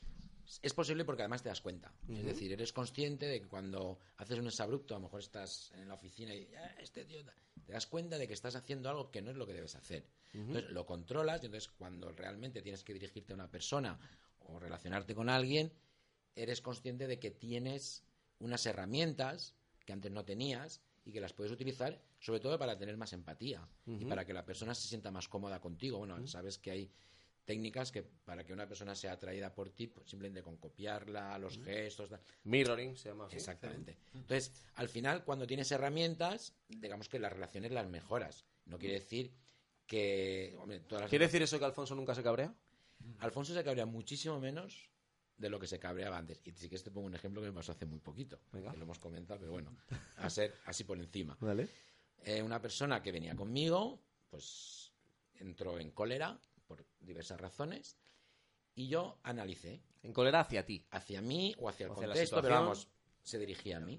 [0.63, 1.93] Es posible porque además te das cuenta.
[2.09, 5.89] Es decir, eres consciente de que cuando haces un exabrupto, a lo mejor estás en
[5.89, 7.19] la oficina y ah, este tío
[7.65, 10.07] te das cuenta de que estás haciendo algo que no es lo que debes hacer.
[10.33, 13.99] Entonces lo controlas y entonces cuando realmente tienes que dirigirte a una persona
[14.41, 15.73] o relacionarte con alguien,
[16.35, 18.05] eres consciente de que tienes
[18.39, 19.55] unas herramientas
[19.85, 23.67] que antes no tenías y que las puedes utilizar sobre todo para tener más empatía
[23.87, 25.99] y para que la persona se sienta más cómoda contigo.
[25.99, 26.91] Bueno, sabes que hay
[27.47, 31.59] técnicas que para que una persona sea atraída por ti, pues, simplemente con copiarla, los
[31.59, 32.11] gestos.
[32.45, 33.97] Mirroring se llama Exactamente.
[34.13, 38.45] Entonces, al final, cuando tienes herramientas, digamos que las relaciones las mejoras.
[38.67, 39.33] No quiere decir
[39.87, 40.59] que.
[41.09, 42.53] ¿Quiere decir eso que Alfonso nunca se cabrea?
[43.21, 44.91] Alfonso se cabrea muchísimo menos
[45.39, 46.41] de lo que se cabreaba antes.
[46.45, 48.41] Y sí que te pongo un ejemplo que me pasó hace muy poquito.
[48.51, 49.77] Que lo hemos comentado, pero bueno,
[50.17, 51.37] a ser así por encima.
[51.41, 51.69] Vale.
[52.25, 54.93] Eh, una persona que venía conmigo, pues
[55.39, 57.97] entró en cólera por diversas razones.
[58.75, 59.83] Y yo analicé.
[60.03, 60.85] ¿En cólera hacia ti?
[60.91, 62.89] Hacia mí o hacia el contexto, pero vamos,
[63.23, 63.99] se dirigía a mí.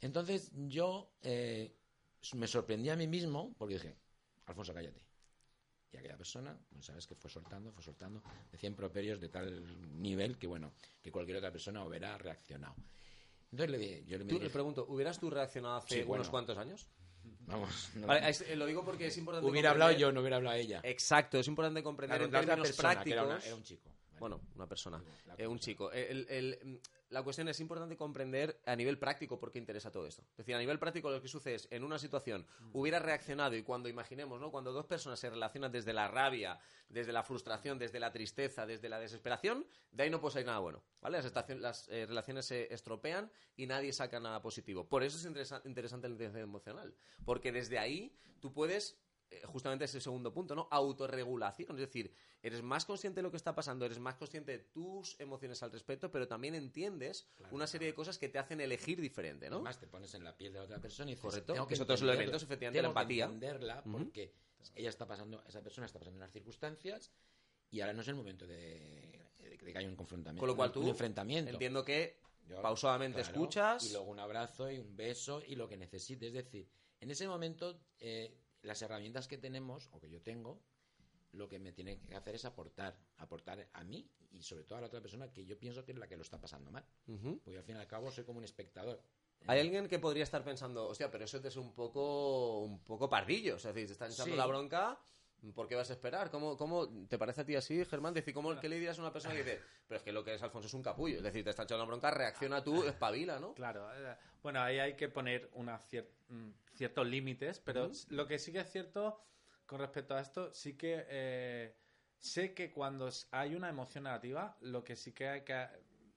[0.00, 1.74] Entonces yo eh,
[2.34, 3.96] me sorprendí a mí mismo porque dije,
[4.46, 5.02] Alfonso, cállate.
[5.92, 10.36] Y aquella persona, pues sabes que fue soltando, fue soltando, decía improperios de tal nivel
[10.38, 12.74] que, bueno, que cualquier otra persona hubiera reaccionado.
[13.50, 16.88] Entonces le dije, yo le, le pregunto, ¿hubieras tú reaccionado hace unos cuantos años?
[17.46, 17.90] Vamos.
[17.94, 19.48] Eh, lo digo porque es importante.
[19.48, 20.80] Hubiera hablado yo, no hubiera hablado ella.
[20.82, 23.44] Exacto, es importante comprender en términos prácticos.
[23.44, 23.90] Era, un chico.
[24.18, 25.02] Bueno, una persona,
[25.36, 25.92] eh, un chico.
[25.92, 26.80] el,
[27.14, 30.22] la cuestión es importante comprender a nivel práctico por qué interesa todo esto.
[30.32, 33.62] Es decir, a nivel práctico lo que sucede es, en una situación, hubiera reaccionado y
[33.62, 34.50] cuando imaginemos, ¿no?
[34.50, 38.88] Cuando dos personas se relacionan desde la rabia, desde la frustración, desde la tristeza, desde
[38.88, 41.22] la desesperación, de ahí no puede salir nada bueno, ¿vale?
[41.22, 44.88] Las, las eh, relaciones se estropean y nadie saca nada positivo.
[44.88, 48.98] Por eso es interesante la inteligencia emocional, porque desde ahí tú puedes
[49.30, 50.68] eh, justamente ese segundo punto, ¿no?
[50.70, 54.58] Autorregulación, es decir, eres más consciente de lo que está pasando, eres más consciente de
[54.58, 59.00] tus emociones al respecto, pero también entiendes una serie de cosas que te hacen elegir
[59.00, 59.56] diferente, ¿no?
[59.56, 61.80] Además te pones en la piel de otra persona y dices, Correcto, tengo que es
[61.80, 63.24] otros elementos, efectivamente, la empatía.
[63.24, 64.34] entenderla porque
[64.74, 67.10] ella está pasando, esa persona está pasando unas circunstancias
[67.70, 69.26] y ahora no es el momento de,
[69.58, 70.40] que haya un confrontamiento.
[70.40, 71.50] Con lo cual tú, un enfrentamiento.
[71.50, 72.20] entiendo que
[72.62, 73.84] pausadamente escuchas.
[73.86, 76.28] Y luego un abrazo y un beso y lo que necesites.
[76.28, 76.68] Es decir,
[77.00, 77.80] en ese momento...
[77.98, 80.60] Eh, las herramientas que tenemos, o que yo tengo,
[81.32, 84.80] lo que me tiene que hacer es aportar, aportar a mí y sobre todo a
[84.80, 86.84] la otra persona que yo pienso que es la que lo está pasando mal.
[87.44, 89.02] Porque al fin y al cabo soy como un espectador.
[89.46, 93.56] Hay alguien que podría estar pensando, hostia, pero eso es un poco, un poco pardillo.
[93.56, 94.38] O sea, es decir, te están echando Sí.
[94.38, 94.98] la bronca,
[95.52, 96.30] ¿por qué vas a esperar?
[96.30, 98.14] ¿Cómo, cómo te parece a ti así, Germán?
[98.14, 100.34] Decir, ¿cómo que le dirías a una persona que dice, pero es que lo que
[100.34, 101.18] es Alfonso es un capullo?
[101.18, 103.54] Es decir, te está echando la bronca, reacciona tú, espabila, ¿no?
[103.54, 108.38] Claro, eh, bueno, ahí hay que poner una cier- mm, ciertos límites, pero lo que
[108.38, 109.20] sí que es cierto
[109.66, 111.76] con respecto a esto, sí que eh,
[112.18, 115.66] sé que cuando hay una emoción negativa, lo que sí que, hay que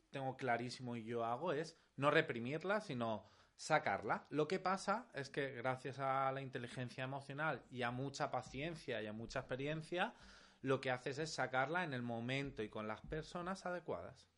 [0.10, 4.26] tengo clarísimo y yo hago es no reprimirla, sino sacarla.
[4.30, 9.08] Lo que pasa es que gracias a la inteligencia emocional y a mucha paciencia y
[9.08, 10.14] a mucha experiencia,
[10.62, 14.30] lo que haces es sacarla en el momento y con las personas adecuadas.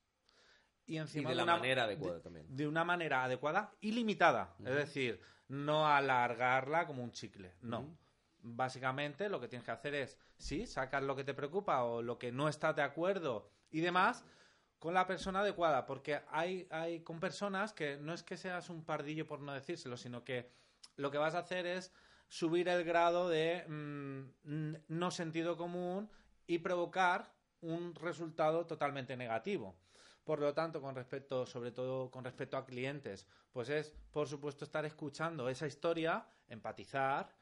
[0.88, 2.46] Y Y encima de la una- manera adecuada de- también.
[2.56, 4.56] de una manera adecuada y limitada.
[4.60, 7.54] Es decir, no alargarla como un chicle.
[7.62, 7.86] No.
[8.42, 12.18] Básicamente lo que tienes que hacer es, sí, sacar lo que te preocupa o lo
[12.18, 14.24] que no estás de acuerdo y demás
[14.80, 15.86] con la persona adecuada.
[15.86, 19.98] Porque hay, hay con personas que no es que seas un pardillo por no decírselo,
[19.98, 20.50] sino que
[20.96, 21.94] lo que vas a hacer es
[22.28, 26.10] subir el grado de mm, no sentido común
[26.48, 29.76] y provocar un resultado totalmente negativo.
[30.24, 34.64] Por lo tanto, con respecto, sobre todo con respecto a clientes, pues es, por supuesto,
[34.64, 37.34] estar escuchando esa historia, empatizar,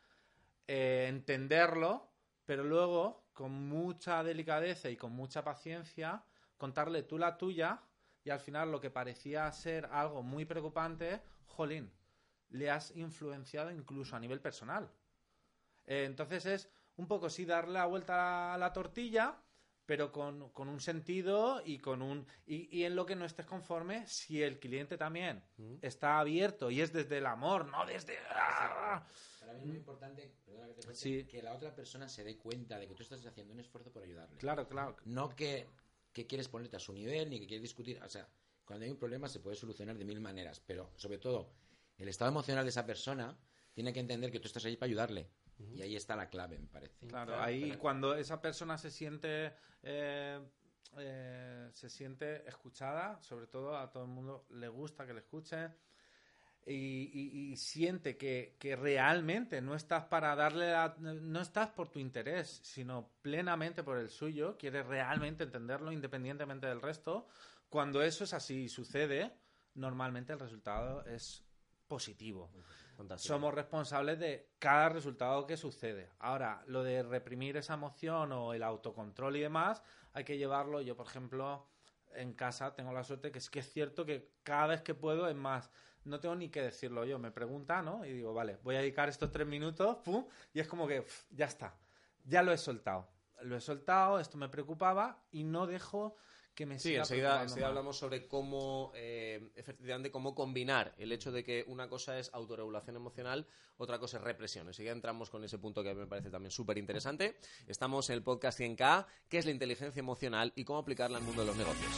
[0.67, 2.09] eh, entenderlo,
[2.45, 6.23] pero luego, con mucha delicadeza y con mucha paciencia,
[6.57, 7.81] contarle tú la tuya
[8.23, 11.91] y al final lo que parecía ser algo muy preocupante, jolín,
[12.49, 14.89] le has influenciado incluso a nivel personal.
[15.85, 19.41] Eh, entonces es un poco sí darle la vuelta a la tortilla,
[19.85, 23.45] pero con, con un sentido y con un y, y en lo que no estés
[23.45, 25.41] conforme, si el cliente también
[25.81, 29.07] está abierto y es desde el amor, no desde ¡ah!
[29.39, 31.23] Para mí es muy importante perdona que, te corte, Sí.
[31.25, 34.03] que la otra persona se dé cuenta de que tú estás haciendo un esfuerzo por
[34.03, 34.35] ayudarle.
[34.37, 34.97] Claro, claro.
[35.05, 35.69] No que,
[36.17, 38.01] que quieres ponerte a su nivel ni que quieres discutir.
[38.01, 38.27] O sea,
[38.65, 41.53] cuando hay un problema se puede solucionar de mil maneras, pero sobre todo
[41.95, 43.37] el estado emocional de esa persona
[43.71, 45.29] tiene que entender que tú estás ahí para ayudarle.
[45.75, 47.07] Y ahí está la clave, me parece.
[47.07, 49.53] Claro, ahí cuando esa persona se siente
[49.83, 50.39] eh,
[50.97, 55.69] eh, se siente escuchada, sobre todo a todo el mundo le gusta que le escuche
[56.67, 61.89] y, y- y siente que, que realmente no estás para darle la- no estás por
[61.89, 67.27] tu interés, sino plenamente por el suyo, quieres realmente entenderlo independientemente del resto.
[67.69, 69.31] Cuando eso es así y sucede,
[69.75, 71.43] normalmente el resultado es
[71.87, 72.51] positivo.
[72.97, 73.33] Fantástico.
[73.33, 76.09] Somos responsables de cada resultado que sucede.
[76.19, 79.81] Ahora, lo de reprimir esa emoción o el autocontrol y demás,
[80.13, 80.81] hay que llevarlo.
[80.81, 81.67] Yo, por ejemplo,
[82.15, 85.27] en casa tengo la suerte que es que es cierto que cada vez que puedo,
[85.27, 85.69] es más,
[86.07, 87.19] no tengo ni que decirlo yo.
[87.19, 88.05] Me pregunta, ¿no?
[88.05, 91.45] Y digo, vale, voy a dedicar estos tres minutos, pum, y es como que ya
[91.45, 91.75] está.
[92.25, 93.07] Ya lo he soltado.
[93.41, 96.15] Lo he soltado, esto me preocupaba y no dejo
[96.57, 101.43] que me Sí, enseguida, enseguida hablamos sobre cómo, eh, efectivamente, cómo combinar el hecho de
[101.43, 103.45] que una cosa es autorregulación emocional,
[103.77, 104.67] otra cosa es represión.
[104.67, 107.37] Enseguida entramos con ese punto que a mí me parece también súper interesante.
[107.67, 111.41] Estamos en el podcast 100K, que es la inteligencia emocional y cómo aplicarla al mundo
[111.41, 111.91] de los negocios.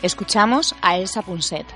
[0.00, 1.66] Escuchamos a Elsa Punset.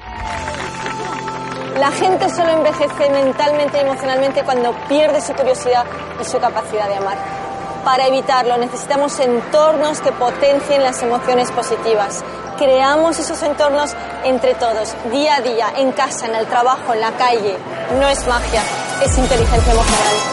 [1.76, 5.84] La gente solo envejece mentalmente y emocionalmente cuando pierde su curiosidad
[6.20, 7.41] y su capacidad de amar.
[7.84, 12.22] Para evitarlo necesitamos entornos que potencien las emociones positivas.
[12.56, 17.10] Creamos esos entornos entre todos, día a día, en casa, en el trabajo, en la
[17.12, 17.56] calle.
[17.98, 18.62] No es magia,
[19.04, 20.31] es inteligencia emocional.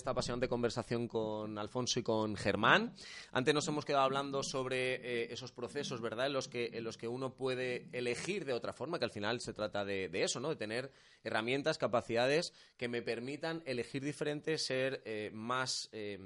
[0.00, 2.94] Esta apasionante conversación con Alfonso y con Germán.
[3.32, 6.96] Antes nos hemos quedado hablando sobre eh, esos procesos, ¿verdad?, en los, que, en los
[6.96, 10.48] que uno puede elegir de otra forma, que al final se trata de, eso, ¿no?,
[10.48, 10.90] de tener
[11.22, 16.18] herramientas, capacidades que me permitan elegir diferente, ser eh, más eh,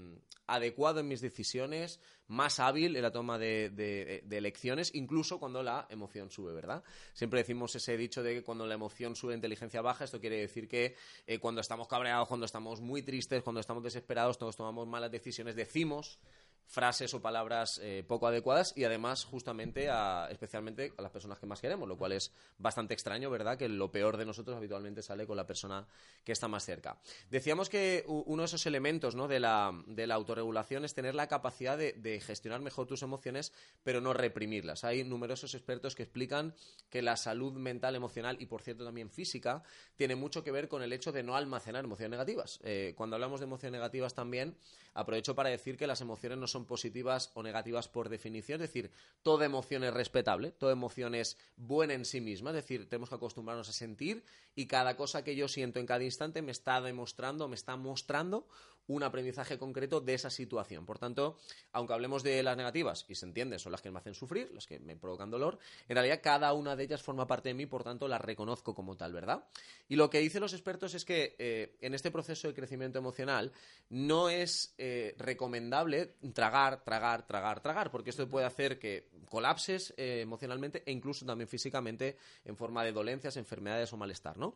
[0.46, 5.62] adecuado en mis decisiones, más hábil en la toma de, de- de elecciones, incluso cuando
[5.62, 6.82] la emoción sube, ¿verdad?
[7.12, 10.04] Siempre decimos ese dicho de que cuando la emoción sube, inteligencia baja.
[10.04, 14.38] Esto quiere decir que eh, cuando estamos cabreados, cuando estamos muy tristes, cuando estamos desesperados,
[14.38, 16.18] todos tomamos malas decisiones, decimos
[16.66, 21.46] frases o palabras eh, poco adecuadas y además justamente a, especialmente a las personas que
[21.46, 23.56] más queremos, lo cual es bastante extraño, ¿verdad?
[23.58, 25.86] Que lo peor de nosotros habitualmente sale con la persona
[26.24, 26.98] que está más cerca.
[27.30, 29.28] Decíamos que uno de esos elementos ¿no?
[29.28, 33.52] de, la, de la autorregulación es tener la capacidad de, de gestionar mejor tus emociones,
[33.82, 34.84] pero no reprimirlas.
[34.84, 36.54] Hay numerosos expertos que explican
[36.90, 39.62] que la salud mental, emocional y, por cierto, también física
[39.96, 42.60] tiene mucho que ver con el hecho de no almacenar emociones negativas.
[42.62, 44.56] Eh, cuando hablamos de emociones negativas también,
[44.94, 48.90] aprovecho para decir que las emociones no son positivas o negativas por definición, es decir,
[49.22, 53.16] toda emoción es respetable, toda emoción es buena en sí misma, es decir, tenemos que
[53.16, 57.48] acostumbrarnos a sentir y cada cosa que yo siento en cada instante me está demostrando,
[57.48, 58.46] me está mostrando
[58.86, 60.84] un aprendizaje concreto de esa situación.
[60.84, 61.36] Por tanto,
[61.72, 64.66] aunque hablemos de las negativas, y se entiende, son las que me hacen sufrir, las
[64.66, 67.84] que me provocan dolor, en realidad cada una de ellas forma parte de mí, por
[67.84, 69.44] tanto las reconozco como tal, ¿verdad?
[69.88, 73.52] Y lo que dicen los expertos es que eh, en este proceso de crecimiento emocional
[73.88, 80.20] no es eh, recomendable tragar, tragar, tragar, tragar, porque esto puede hacer que colapses eh,
[80.20, 84.54] emocionalmente e incluso también físicamente en forma de dolencias, enfermedades o malestar, ¿no?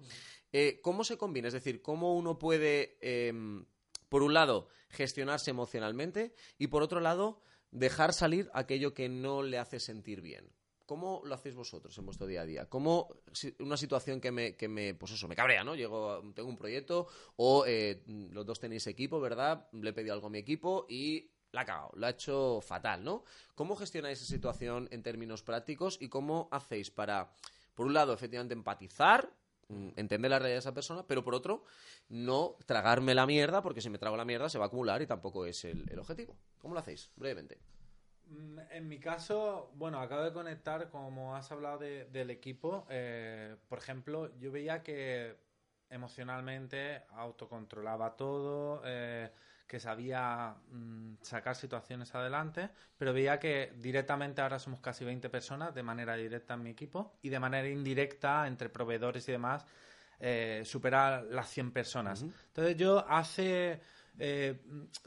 [0.82, 1.48] ¿Cómo se combina?
[1.48, 3.64] Es decir, ¿cómo uno puede em,
[4.08, 9.58] por un lado, gestionarse emocionalmente y por otro lado, dejar salir aquello que no le
[9.58, 10.50] hace sentir bien.
[10.86, 12.66] ¿Cómo lo hacéis vosotros en vuestro día a día?
[12.66, 13.10] ¿Cómo
[13.58, 15.74] una situación que me, que me pues eso, me cabrea, ¿no?
[15.74, 19.68] Llego, tengo un proyecto o eh, los dos tenéis equipo, ¿verdad?
[19.72, 23.04] Le he pedido algo a mi equipo y la ha cagado, lo ha hecho fatal,
[23.04, 23.24] ¿no?
[23.54, 27.34] ¿Cómo gestionáis esa situación en términos prácticos y cómo hacéis para,
[27.74, 29.30] por un lado, efectivamente empatizar,
[29.96, 31.64] entender la realidad de esa persona, pero por otro,
[32.08, 35.06] no tragarme la mierda, porque si me trago la mierda se va a acumular y
[35.06, 36.36] tampoco es el, objetivo.
[36.58, 37.10] ¿Cómo lo hacéis?
[37.16, 37.58] Brevemente.
[38.26, 43.78] Mm, en mi caso, bueno, acabo de conectar, como has hablado del equipo, eh, por
[43.78, 45.36] ejemplo, yo veía que
[45.90, 49.30] emocionalmente autocontrolaba todo, eh,
[49.68, 55.74] que sabía mm, sacar situaciones adelante, pero veía que directamente ahora somos casi 20 personas
[55.74, 59.66] de manera directa en mi equipo y de manera indirecta entre proveedores y demás
[60.18, 62.22] eh, superar las 100 personas.
[62.22, 63.80] Entonces yo hace...
[64.20, 64.60] Eh,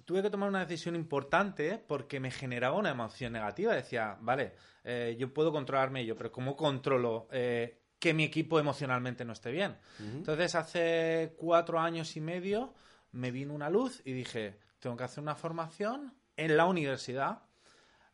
[0.06, 3.74] tuve que tomar una decisión importante porque me generaba una emoción negativa.
[3.74, 4.54] Decía, vale,
[4.86, 9.76] eh, yo puedo controlarme yo, pero ¿cómo controlo que mi equipo emocionalmente no esté bien?
[10.00, 12.74] Entonces, hace cuatro años y medio
[13.12, 17.44] me vino una luz y dije, tengo que hacer una formación en la universidad.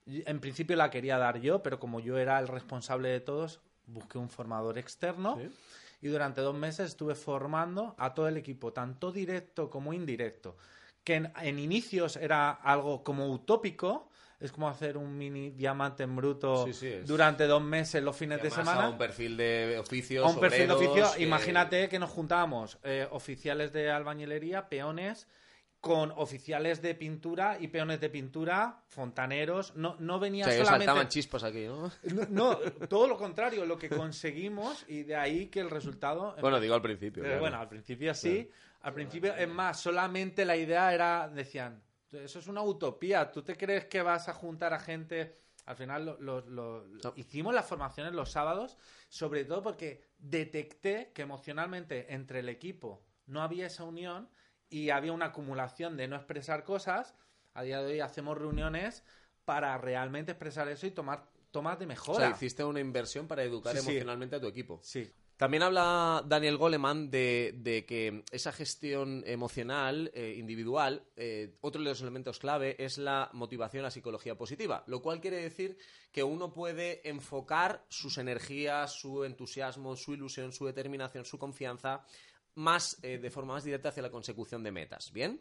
[0.06, 4.18] En principio la quería dar yo, pero como yo era el responsable de todos, busqué
[4.18, 5.38] un formador externo
[6.02, 10.58] y durante dos meses estuve formando a todo el equipo, tanto directo como indirecto.
[11.04, 14.07] Que en, inicios era algo como utópico,
[14.40, 16.68] es como hacer un mini diamante en bruto
[17.06, 18.86] durante dos meses los fines de semana.
[18.86, 20.32] A un perfil de oficios.
[20.32, 21.08] un perfil de oficio.
[21.20, 25.28] Imagínate que nos juntábamos eh, oficiales de albañilería, peones
[25.80, 30.86] con oficiales de pintura y peones de pintura, fontaneros, no, no venía o sea, solamente...
[30.86, 31.92] saltaban chispas aquí, ¿no?
[32.30, 32.56] ¿no?
[32.90, 36.36] todo lo contrario, lo que conseguimos y de ahí que el resultado...
[36.42, 37.24] Bueno, digo al principio.
[37.24, 38.50] Pero bueno, al principio sí.
[38.82, 43.32] Al principio, es más, solamente la idea era, decían, eso es una utopía.
[43.32, 45.38] ¿Tú te crees que vas a juntar a gente?
[45.66, 48.78] Al final lo, hicimos las formaciones los sábados,
[49.10, 54.30] sobre todo porque detecté que emocionalmente entre el equipo no había esa unión
[54.70, 57.16] y había una acumulación de no expresar cosas.
[57.54, 59.04] A día de hoy hacemos reuniones
[59.44, 62.18] para realmente expresar eso y tomar tomas de mejora.
[62.18, 64.80] O sea, hiciste una inversión para educar emocionalmente a tu equipo.
[64.84, 65.12] Sí.
[65.38, 72.02] También habla Daniel Goleman de, que esa gestión emocional eh, individual, eh, otro de los
[72.02, 75.78] elementos clave es la motivación, la psicología positiva, lo cual quiere decir
[76.12, 82.04] que uno puede enfocar sus energías, su entusiasmo, su ilusión, su determinación, su confianza
[82.56, 85.14] más eh, de forma más directa hacia la consecución de metas.
[85.14, 85.40] Bien.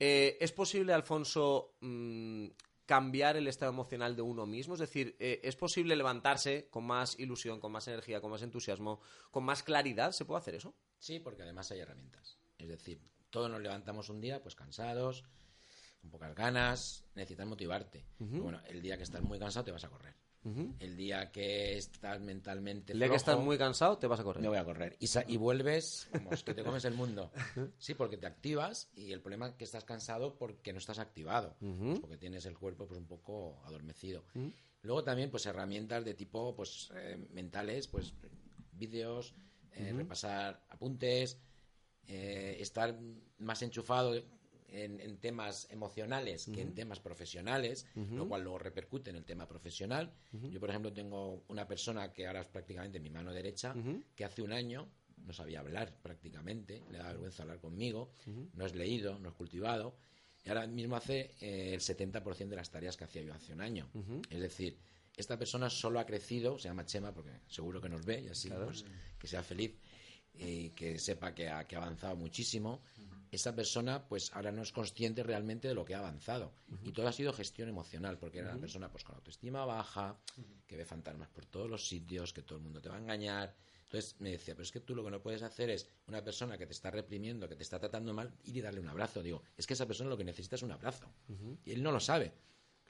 [0.00, 2.46] ¿Es posible, Alfonso, mm,
[2.88, 4.72] cambiar el estado emocional de uno mismo?
[4.72, 9.02] Es decir, eh, ¿es posible levantarse con más ilusión, con más energía, con más entusiasmo,
[9.30, 10.12] con más claridad?
[10.12, 10.74] ¿Se puede hacer eso?
[10.98, 12.38] Sí, porque además hay herramientas.
[12.56, 12.98] Es decir,
[13.28, 15.22] todos nos levantamos un día pues cansados,
[16.00, 18.06] con pocas ganas, necesitas motivarte.
[18.18, 20.14] Bueno, el día que estás muy cansado te vas a correr.
[20.80, 22.92] El día que estás mentalmente.
[22.92, 24.42] El día que estás muy cansado, te vas a correr.
[24.42, 24.96] Me voy a correr.
[25.00, 27.30] Y, y vuelves como que te comes el mundo.
[27.78, 31.56] Sí, porque te activas y el problema es que estás cansado porque no estás activado.
[31.58, 34.24] Pues porque tienes el cuerpo pues un poco adormecido.
[34.82, 38.14] Luego también, pues herramientas de tipo pues eh, mentales, pues
[38.72, 39.34] vídeos,
[39.72, 41.38] eh, repasar apuntes,
[42.06, 42.98] eh, estar
[43.38, 44.14] más enchufado
[44.70, 50.12] en, temas emocionales que en temas profesionales, lo cual luego repercute en el tema profesional.
[50.32, 53.74] Yo, por ejemplo, tengo una persona que ahora es prácticamente mi mano derecha,
[54.14, 54.88] que hace un año
[55.26, 58.12] no sabía hablar prácticamente, le da vergüenza hablar conmigo,
[58.54, 59.96] no es leído, no es cultivado,
[60.44, 63.60] y ahora mismo hace eh, el 70% de las tareas que hacía yo hace un
[63.60, 63.90] año.
[64.30, 64.78] Es decir,
[65.16, 68.48] esta persona solo ha crecido, se llama Chema porque seguro que nos ve y así
[68.48, 68.84] pues,
[69.18, 69.76] que sea feliz
[70.34, 72.82] y que sepa que ha, que ha avanzado muchísimo
[73.30, 76.52] esa persona pues ahora no es consciente realmente de lo que ha avanzado.
[76.84, 80.18] Y todo ha sido gestión emocional, porque era una persona pues con autoestima baja,
[80.66, 83.54] que ve fantasmas por todos los sitios, que todo el mundo te va a engañar.
[83.84, 86.58] Entonces me decía, pero es que tú lo que no puedes hacer es una persona
[86.58, 89.22] que te está reprimiendo, que te está tratando mal, ir y darle un abrazo.
[89.22, 91.06] Digo, es que esa persona lo que necesita es un abrazo.
[91.64, 92.32] Y él no lo sabe.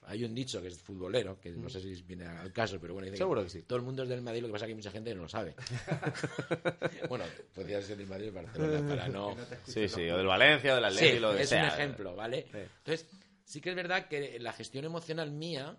[0.02, 3.06] Hay un dicho que es futbolero, que no sé si viene al caso, pero bueno,
[3.06, 3.62] dice Seguro que sí.
[3.62, 5.28] todo el mundo es del Madrid, lo que pasa es que mucha gente no lo
[5.28, 5.54] sabe.
[7.08, 7.24] bueno,
[7.54, 9.36] podría ser del Madrid o Barcelona, para no...
[9.66, 11.62] Sí, sí, o del Valencia, o del Atlético, Sí, lo que es sea.
[11.62, 12.42] un ejemplo, ¿vale?
[12.50, 12.58] Sí.
[12.58, 13.06] Entonces,
[13.44, 15.76] sí que es verdad que la gestión emocional mía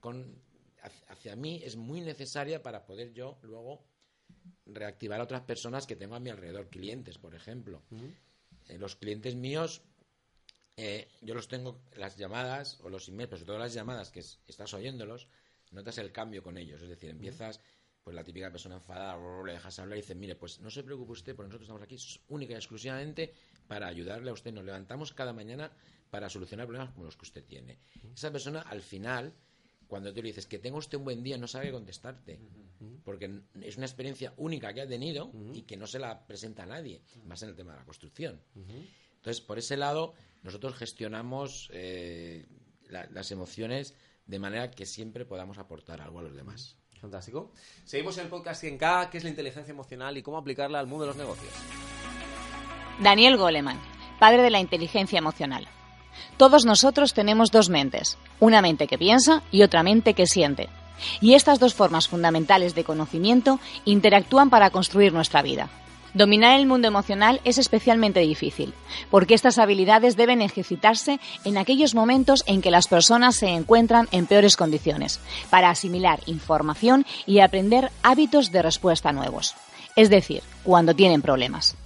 [0.00, 0.40] con,
[1.08, 3.84] hacia- mí es muy necesaria para poder yo luego
[4.64, 7.82] reactivar a otras personas que tengo a mi alrededor, clientes, por ejemplo.
[8.68, 9.82] Eh, los clientes míos,
[10.76, 14.20] eh, yo los tengo, las llamadas o los emails, pero sobre todo las llamadas que
[14.20, 15.26] es- estás oyéndolos,
[15.70, 16.82] notas el cambio con ellos.
[16.82, 17.60] Es decir, empiezas,
[18.04, 21.12] pues la típica persona enfadada, le dejas hablar y dices, mire, pues no se preocupe
[21.12, 21.96] usted, porque nosotros estamos aquí
[22.28, 23.32] única y exclusivamente
[23.66, 24.52] para ayudarle a usted.
[24.52, 25.72] Nos levantamos cada mañana
[26.10, 27.78] para solucionar problemas como los que usted tiene.
[28.14, 29.32] Esa persona, al final,
[29.88, 32.38] cuando tú le dices que tenga usted un buen día, no sabe contestarte.
[33.02, 36.66] Porque es una experiencia única que ha tenido y que no se la presenta a
[36.66, 38.40] nadie, más en el tema de la construcción.
[39.26, 40.14] Entonces, por ese lado,
[40.44, 42.46] nosotros gestionamos eh,
[42.88, 43.92] la- las emociones
[44.24, 46.76] de manera que siempre podamos aportar algo a los demás.
[47.00, 47.50] Fantástico.
[47.84, 51.02] Seguimos en el podcast 100K, qué es la inteligencia emocional y cómo aplicarla al mundo
[51.02, 51.52] de los negocios.
[53.02, 53.80] Daniel Goleman,
[54.20, 55.66] padre de la inteligencia emocional.
[56.36, 60.68] Todos nosotros tenemos dos mentes, una mente que piensa y otra mente que siente.
[61.20, 65.68] Y estas dos formas fundamentales de conocimiento interactúan para construir nuestra vida.
[66.16, 68.72] Dominar el mundo emocional es especialmente difícil,
[69.10, 74.24] porque estas habilidades deben ejercitarse en aquellos momentos en que las personas se encuentran en
[74.24, 79.56] peores condiciones, para asimilar información y aprender hábitos de respuesta nuevos.
[79.94, 81.76] Es decir, cuando tienen problemas.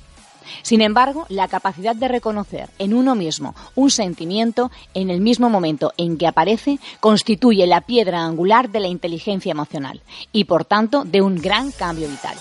[0.63, 5.93] Sin embargo, la capacidad de reconocer en uno mismo un sentimiento en el mismo momento
[5.97, 11.21] en que aparece constituye la piedra angular de la inteligencia emocional y, por tanto, de
[11.21, 12.37] un gran cambio vital.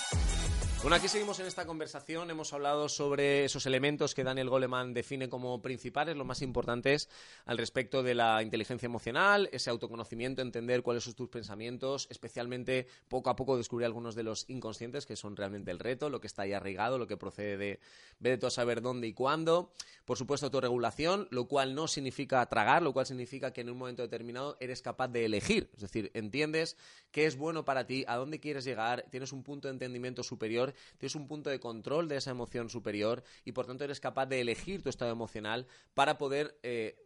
[0.81, 2.31] Bueno, aquí seguimos en esta conversación.
[2.31, 7.09] Hemos hablado sobre esos elementos que Daniel Goleman define como principales, los más importantes
[7.45, 13.29] al respecto de la inteligencia emocional, ese autoconocimiento, entender cuáles son tus pensamientos, especialmente poco
[13.29, 16.43] a poco descubrir algunos de los inconscientes que son realmente el reto, lo que está
[16.43, 17.79] ahí arraigado, lo que procede de
[18.19, 19.73] ver de todo saber dónde y cuándo.
[20.05, 24.01] Por supuesto, autorregulación, lo cual no significa tragar, lo cual significa que en un momento
[24.01, 25.69] determinado eres capaz de elegir.
[25.73, 26.77] Es decir, entiendes
[27.11, 30.68] qué es bueno para ti, a dónde quieres llegar, tienes un punto de entendimiento superior,
[30.97, 34.41] tienes un punto de control de esa emoción superior y por tanto eres capaz de
[34.41, 36.97] elegir tu estado emocional para poder eh,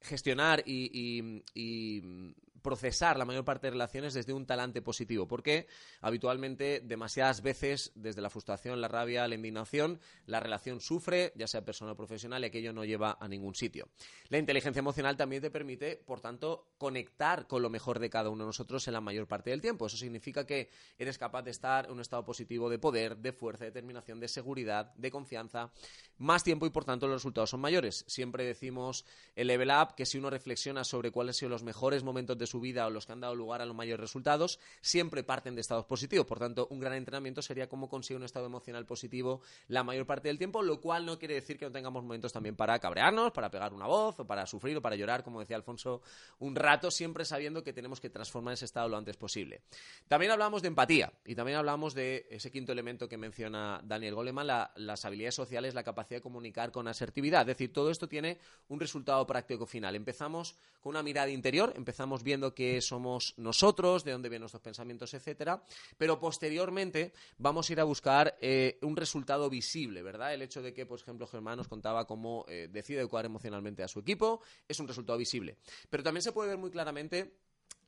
[0.00, 5.66] gestionar y, y- y procesar la mayor parte de relaciones desde un talante positivo, porque
[6.00, 11.64] habitualmente demasiadas veces desde la frustración, la rabia, la indignación, la relación sufre, ya sea
[11.64, 13.88] personal o profesional, y aquello no lleva a ningún sitio.
[14.28, 18.44] La inteligencia emocional también te permite, por tanto, conectar con lo mejor de cada uno
[18.44, 19.86] de nosotros en la mayor parte del tiempo.
[19.86, 23.64] Eso significa que eres capaz de estar en un estado positivo de poder, de fuerza,
[23.64, 25.72] de determinación, de seguridad, de confianza,
[26.18, 28.04] más tiempo y por tanto los resultados son mayores.
[28.06, 29.04] Siempre decimos
[29.34, 32.46] en Level Up que si uno reflexiona sobre cuáles han sido los mejores momentos de
[32.60, 35.86] vida o los que han dado lugar a los mayores resultados, siempre parten de estados
[35.86, 36.26] positivos.
[36.26, 40.28] Por tanto, un gran entrenamiento sería cómo conseguir un estado emocional positivo la mayor parte
[40.28, 43.50] del tiempo, lo cual no quiere decir que no tengamos momentos también para cabrearnos, para
[43.50, 46.02] pegar una voz o para sufrir o para llorar, como decía Alfonso,
[46.38, 49.62] un rato, siempre sabiendo que tenemos que transformar ese estado lo antes posible.
[50.08, 54.46] También hablamos de empatía y también hablamos de ese quinto elemento que menciona Daniel Goleman,
[54.46, 57.42] la- las habilidades sociales, la capacidad de comunicar con asertividad.
[57.42, 58.38] Es decir, todo esto tiene
[58.68, 59.94] un resultado práctico final.
[59.94, 65.14] Empezamos con una mirada interior, empezamos viendo qué somos nosotros, de dónde vienen nuestros pensamientos,
[65.14, 65.62] etcétera,
[65.96, 70.34] pero posteriormente vamos a ir a buscar eh, un resultado visible, ¿verdad?
[70.34, 73.88] El hecho de que, por ejemplo, Germán nos contaba cómo eh, decide educar emocionalmente a
[73.88, 75.58] su equipo, es un resultado visible.
[75.88, 77.36] Pero también se puede ver muy claramente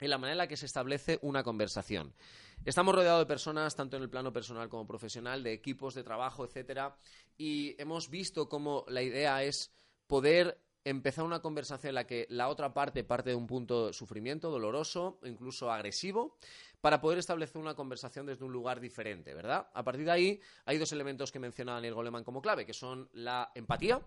[0.01, 2.15] en la manera en la que se establece una conversación.
[2.65, 6.45] Estamos rodeados de personas, tanto en el plano personal como profesional, de equipos de trabajo,
[6.45, 6.97] etcétera,
[7.37, 9.73] y hemos visto cómo la idea es
[10.07, 13.93] poder empezar una conversación en la que la otra parte parte de un punto de
[13.93, 16.37] sufrimiento, doloroso, incluso agresivo,
[16.81, 19.69] para poder establecer una conversación desde un lugar diferente, ¿verdad?
[19.73, 23.09] A partir de ahí hay dos elementos que menciona Daniel Goleman como clave, que son
[23.15, 24.03] la empatía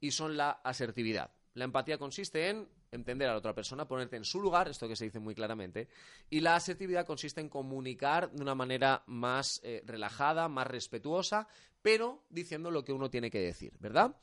[0.00, 1.32] y son la asertividad.
[1.54, 4.94] La empatía consiste en entender a la otra persona, ponerte en su lugar, esto que
[4.94, 5.88] se dice muy claramente,
[6.28, 11.48] y la asertividad consiste en comunicar de una manera más eh, relajada, más respetuosa,
[11.82, 14.16] pero diciendo lo que uno tiene que decir, ¿verdad?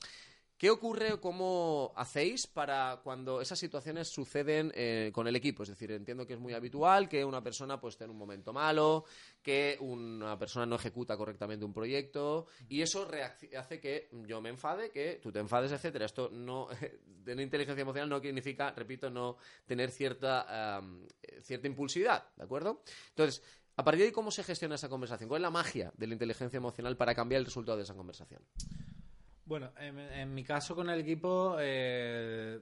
[0.57, 5.61] ¿Qué ocurre o cómo hacéis para cuando esas situaciones suceden eh, con el equipo?
[5.61, 8.53] Es decir, entiendo que es muy habitual que una persona pues, esté en un momento
[8.53, 9.05] malo,
[9.43, 13.07] que una persona no ejecuta correctamente un proyecto y eso
[13.55, 16.05] hace que yo me enfade, que tú te enfades, etcétera.
[16.05, 16.67] Esto no,
[17.23, 19.37] tener inteligencia emocional no significa, repito, no
[19.67, 20.81] tener cierta,
[21.43, 22.81] cierta impulsividad, ¿de acuerdo?
[23.09, 23.43] Entonces,
[23.75, 25.29] a partir de ahí, ¿cómo se gestiona esa conversación?
[25.29, 28.41] ¿Cuál es la magia de la inteligencia emocional para cambiar el resultado de esa conversación?
[29.47, 32.59] Bueno, en, en mi caso con el equipo, eh,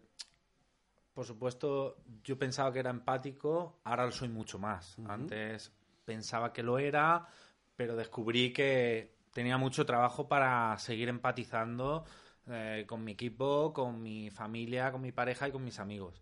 [1.16, 4.96] por supuesto, yo pensaba que era empático, ahora lo soy mucho más.
[5.08, 5.72] Antes
[6.06, 7.28] pensaba que lo era,
[7.76, 12.06] pero descubrí que tenía mucho trabajo para seguir empatizando
[12.48, 16.22] eh, con mi equipo, con mi familia, con mi pareja y con mis amigos.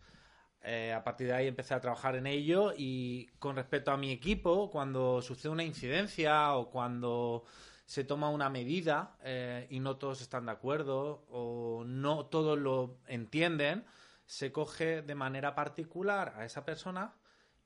[0.62, 4.12] Eh, a partir de ahí empecé a trabajar en ello y con respecto a mi
[4.12, 7.44] equipo, cuando sucede una incidencia o cuando
[7.86, 12.98] se toma una medida eh, y no todos están de acuerdo o no todos lo
[13.08, 13.86] entienden,
[14.26, 17.14] se coge de manera particular a esa persona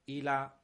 [0.06, 0.56] y la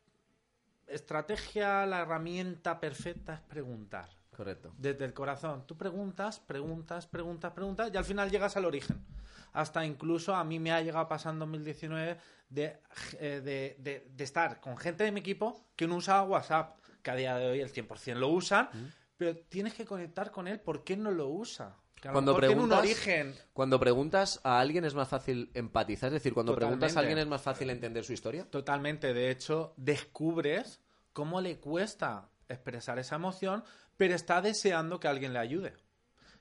[0.88, 4.10] estrategia, la herramienta perfecta es preguntar.
[4.36, 4.74] Correcto.
[4.78, 5.66] Desde el corazón.
[5.68, 9.06] Tú preguntas, preguntas, preguntas, preguntas y al final llegas al origen.
[9.54, 12.18] Hasta incluso a mí me ha llegado pasando en 2019
[12.50, 12.80] de,
[13.20, 17.12] eh, de, de, de estar con gente de mi equipo que no usaba WhatsApp, que
[17.12, 18.70] a día de hoy el 100% lo usan,
[19.18, 20.60] pero tienes que conectar con él.
[20.60, 21.76] ¿Por qué no lo usa?
[22.02, 23.36] Que a lo Cuando mejor tiene un preguntas, origen.
[23.54, 27.28] cuando preguntas a alguien es más fácil empatizar, es decir, cuando preguntas a alguien es
[27.28, 28.46] más fácil entender su historia.
[28.50, 29.14] Totalmente.
[29.14, 30.82] De hecho, descubres
[31.14, 33.64] cómo le cuesta expresar esa emoción,
[33.96, 35.74] pero está deseando que alguien le ayude.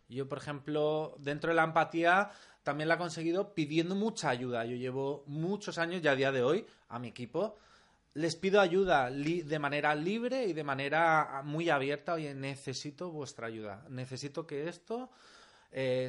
[0.08, 2.30] Yo, por ejemplo, dentro de la empatía
[2.62, 4.64] también la he conseguido pidiendo mucha ayuda.
[4.64, 7.56] Yo llevo muchos años, ya a día de hoy, a mi equipo.
[8.14, 12.14] Les pido ayuda de manera libre y de manera muy abierta.
[12.14, 13.86] Oye, necesito vuestra ayuda.
[13.88, 15.10] Necesito que esto
[15.70, 16.08] eh,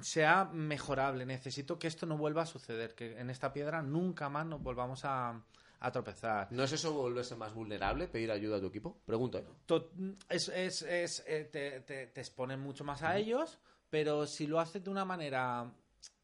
[0.00, 1.26] sea mejorable.
[1.26, 2.94] Necesito que esto no vuelva a suceder.
[2.94, 5.42] Que en esta piedra nunca más nos volvamos a,
[5.80, 6.48] a tropezar.
[6.52, 9.02] ¿No es eso volverse más vulnerable, pedir ayuda a tu equipo?
[9.04, 9.42] Pregunto.
[9.66, 9.90] To-
[10.30, 13.58] es, es- es, eh, te, te, te exponen mucho más a ellos,
[13.90, 15.70] pero si lo haces de una manera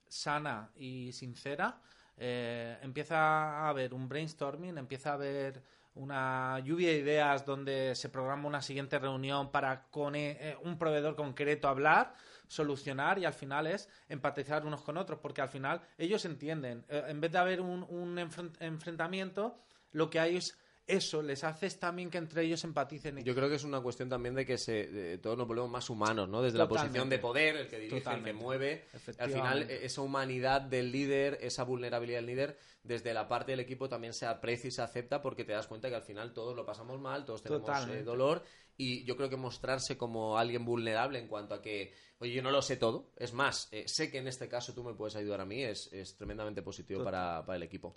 [0.08, 1.82] sana y sincera,
[2.18, 5.62] eh, empieza a haber un brainstorming, empieza a haber
[5.94, 10.78] una lluvia de ideas donde se programa una siguiente reunión para con eh, eh, un
[10.78, 12.14] proveedor concreto hablar,
[12.46, 16.84] solucionar y al final es empatizar unos con otros, porque al final ellos entienden.
[16.88, 19.58] Eh, en vez de haber un, un enfren- enfrentamiento,
[19.90, 20.56] lo que hay es
[20.88, 23.22] eso, les haces también que entre ellos empaticen.
[23.22, 25.88] Yo creo que es una cuestión también de que se, de- todos nos volvemos más
[25.90, 26.42] humanos, ¿no?
[26.42, 28.84] Desde la posición de poder, el que dirige, el que mueve.
[29.18, 33.60] Al final, eh, esa humanidad del líder, esa vulnerabilidad del líder, desde la parte del
[33.60, 36.56] equipo también se aprecia y se acepta porque te das cuenta que al final todos
[36.56, 37.68] lo pasamos mal, todos tenemos
[38.00, 38.42] eh, dolor
[38.78, 42.50] y yo creo que mostrarse como alguien vulnerable en cuanto a que, oye, yo no
[42.52, 45.40] lo sé todo, es más, eh, sé que en este caso tú me puedes ayudar
[45.40, 47.94] a mí, es, es tremendamente positivo para, para el equipo.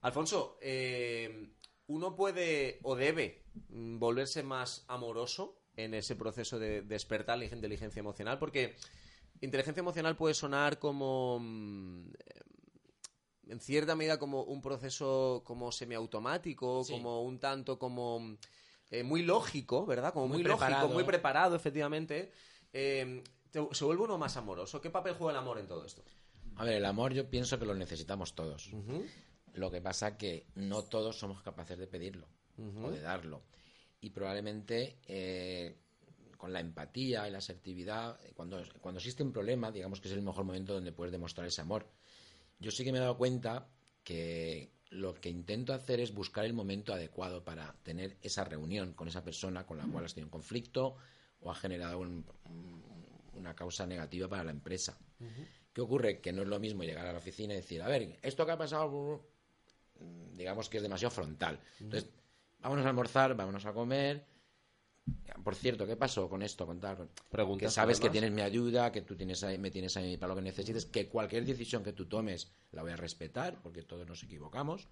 [0.00, 1.50] Alfonso, eh,
[1.88, 8.00] uno puede o debe mm, volverse más amoroso en ese proceso de despertar la inteligencia
[8.00, 8.76] emocional, porque
[9.40, 12.08] inteligencia emocional puede sonar como, mm,
[13.48, 16.92] en cierta medida, como un proceso como semiautomático, Sí.
[16.92, 18.38] como un tanto como mm,
[18.90, 20.12] eh, muy lógico, ¿verdad?
[20.12, 20.88] Como muy, Muy lógico, preparado.
[20.90, 22.32] muy preparado, efectivamente.
[22.72, 24.80] Eh, te- ¿Se vuelve uno más amoroso?
[24.80, 26.02] ¿Qué papel juega el amor en todo esto?
[26.56, 28.68] A ver, el amor yo pienso que lo necesitamos todos.
[29.58, 32.26] Lo que pasa que no todos somos capaces de pedirlo
[32.84, 33.42] o de darlo.
[34.00, 35.76] Y probablemente eh,
[36.36, 40.14] con la empatía y la asertividad, eh, cuando, cuando existe un problema, digamos que es
[40.14, 41.86] el mejor momento donde puedes demostrar ese amor.
[42.60, 43.68] Yo sí que me he dado cuenta
[44.04, 49.08] que lo que intento hacer es buscar el momento adecuado para tener esa reunión con
[49.08, 50.96] esa persona con la cual has tenido un conflicto
[51.40, 52.82] o ha generado un- un-
[53.34, 54.98] una causa negativa para la empresa.
[55.72, 56.20] ¿Qué ocurre?
[56.20, 58.52] Que no es lo mismo llegar a la oficina y decir, a ver, esto que
[58.52, 59.28] ha pasado,
[60.34, 61.60] digamos que es demasiado frontal.
[61.80, 62.10] Entonces,
[62.60, 64.24] vámonos a almorzar, vámonos a comer.
[65.42, 66.96] Por cierto, ¿qué pasó con esto, con tal?
[66.96, 67.10] con-
[67.58, 70.36] que sabes que tienes mi ayuda, que tú tienes ahí, me tienes ahí para lo
[70.36, 74.22] que necesites, que cualquier decisión que tú tomes la voy a respetar, porque todos nos
[74.22, 74.86] equivocamos.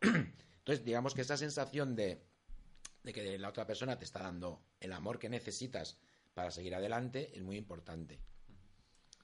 [0.00, 2.20] Entonces, digamos que esa sensación de,
[3.04, 5.96] de que la otra persona te está dando el amor que necesitas
[6.34, 8.18] para seguir adelante es muy importante.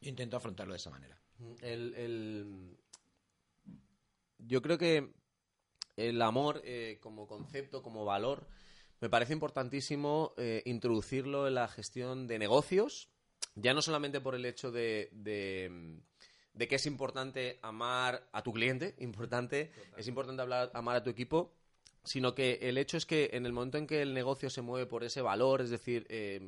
[0.01, 1.21] Yo intento afrontarlo de esa manera.
[1.63, 2.77] El, el-
[4.47, 5.13] Yo creo que
[5.97, 8.47] el amor eh, como concepto, como valor,
[9.01, 13.09] me parece importantísimo eh, introducirlo en la gestión de negocios,
[13.55, 16.01] ya no solamente por el hecho de, de,
[16.55, 21.11] de que es importante amar a tu cliente, importante, es importante hablar, amar a tu
[21.11, 21.55] equipo,
[22.05, 24.87] sino que el hecho es que en el momento en que el negocio se mueve
[24.87, 26.41] por ese valor, es decir, eh,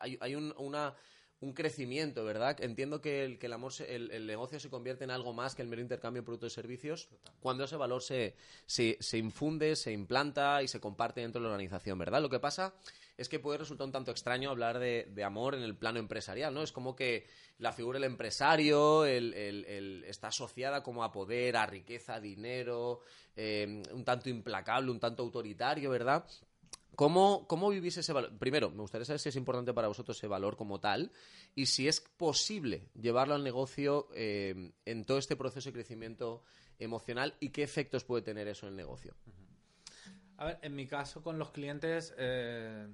[0.00, 0.94] hay, hay un, una-
[1.40, 2.60] un crecimiento, ¿verdad?
[2.62, 5.54] Entiendo que el, que el, amor se- el, el negocio se convierte en algo más
[5.54, 7.08] que el mero intercambio de productos y servicios
[7.40, 8.34] cuando ese valor se,
[8.66, 12.20] se, se infunde, se implanta y se comparte dentro de la organización, ¿verdad?
[12.20, 12.74] Lo que pasa
[13.16, 16.52] es que puede resultar un tanto extraño hablar de, de amor en el plano empresarial,
[16.52, 16.62] ¿no?
[16.62, 17.26] Es como que
[17.58, 23.00] la figura del empresario el- está asociada como a poder, a riqueza, a dinero,
[23.36, 26.24] eh, un tanto implacable, un tanto autoritario, ¿verdad?
[26.96, 28.36] ¿Cómo, ¿Cómo vivís ese valor?
[28.38, 31.10] Primero, me gustaría saber si es importante para vosotros ese valor como tal
[31.54, 36.42] y si es posible llevarlo al negocio eh, en todo este proceso de crecimiento
[36.78, 39.14] emocional y qué efectos puede tener eso en el negocio.
[40.36, 42.88] A ver, en mi caso con los clientes, eh,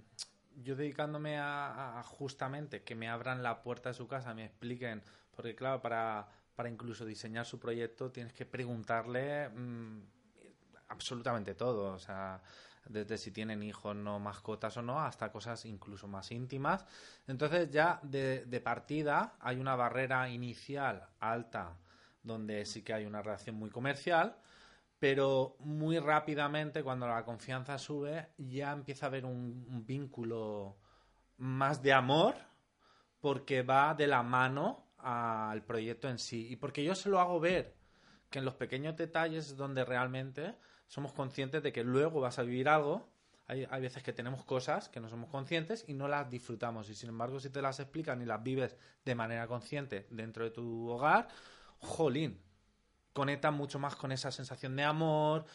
[0.63, 5.03] yo dedicándome a, justamente que me abran la puerta de su casa, me expliquen,
[5.35, 10.01] porque claro, para, para incluso diseñar su proyecto tienes que preguntarle mm,
[10.89, 12.43] absolutamente todo, o sea,
[12.89, 16.87] desde si tienen hijos, no mascotas o no, hasta cosas incluso más íntimas.
[17.27, 21.77] Entonces ya de, partida hay una barrera inicial alta
[22.23, 24.37] donde sí que hay una relación muy comercial,
[24.99, 30.77] pero muy rápidamente cuando la confianza sube ya empieza a haber un, vínculo
[31.39, 32.35] más de amor
[33.21, 37.39] porque va de la mano al proyecto en sí y porque yo se lo hago
[37.39, 37.75] ver
[38.31, 40.57] que en los pequeños detalles es donde realmente
[40.87, 43.09] somos conscientes de que luego vas a vivir algo.
[43.49, 46.91] Hay, hay, veces que tenemos cosas que no somos conscientes y no las disfrutamos.
[46.91, 50.51] Y sin embargo, si te las explican y las vives de manera consciente dentro de
[50.51, 51.29] tu hogar,
[51.79, 52.41] jolín,
[53.13, 55.47] conecta mucho más con esa sensación de amor.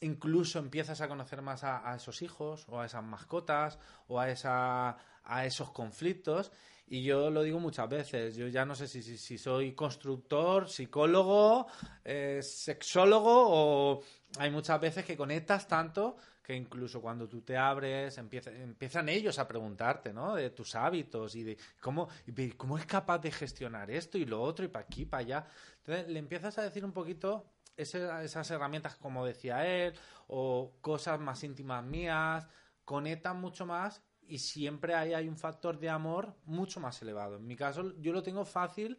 [0.00, 3.78] Incluso empiezas a conocer más a, esos hijos o a esas mascotas
[4.08, 6.50] o a, esa, a esos conflictos.
[6.92, 11.66] Y yo lo digo muchas veces, yo ya no sé si, si, soy constructor, psicólogo,
[12.04, 14.02] eh, sexólogo o
[14.36, 19.48] hay muchas veces que conectas tanto que incluso cuando tú te abres empiezan ellos a
[19.48, 20.34] preguntarte ¿no?
[20.34, 22.10] de tus hábitos y de cómo,
[22.58, 25.46] cómo es capaz de gestionar esto y lo otro y para aquí, para allá.
[25.78, 29.94] Entonces le empiezas a decir un poquito esas herramientas como decía él
[30.26, 32.46] o cosas más íntimas mías,
[32.84, 37.36] conectan mucho más y siempre ahí hay un factor de amor mucho más elevado.
[37.36, 38.96] En mi caso yo lo tengo fácil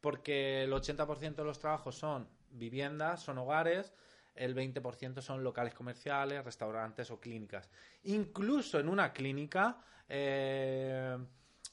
[0.00, 3.92] porque el 80% de los trabajos son viviendas, son hogares,
[4.34, 7.70] el 20% son locales comerciales, restaurantes o clínicas.
[8.02, 9.78] Incluso en una clínica,
[10.08, 11.16] eh,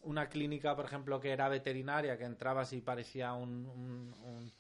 [0.04, 4.54] una clínica, por ejemplo, que era veterinaria, que entrabas y parecía un,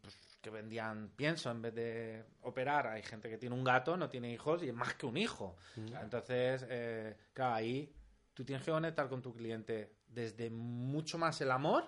[0.00, 2.86] pues, que vendían pienso en vez de operar.
[2.86, 5.56] Hay gente que tiene un gato, no tiene hijos y es más que un hijo.
[5.76, 5.94] Mm.
[6.02, 7.94] Entonces, eh, claro, ahí
[8.34, 11.84] tú tienes que conectar con tu cliente desde mucho más el amor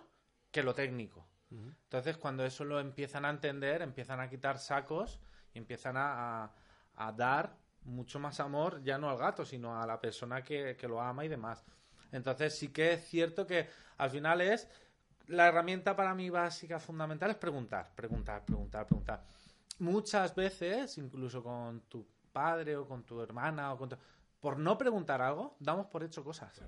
[0.50, 1.26] que lo técnico.
[1.50, 5.20] Entonces, cuando eso lo empiezan a entender, empiezan a quitar sacos
[5.52, 6.50] y empiezan a,
[7.14, 11.24] dar mucho más amor, ya no al gato, sino a la persona que, lo ama
[11.24, 11.64] y demás.
[12.10, 14.68] Entonces, sí que es cierto que al final es
[15.32, 19.24] la herramienta para mí básica, fundamental, es preguntar, preguntar, preguntar, preguntar.
[19.78, 23.96] Muchas veces, incluso con tu padre o con tu hermana o con
[24.40, 26.60] por no preguntar algo, damos por hecho cosas.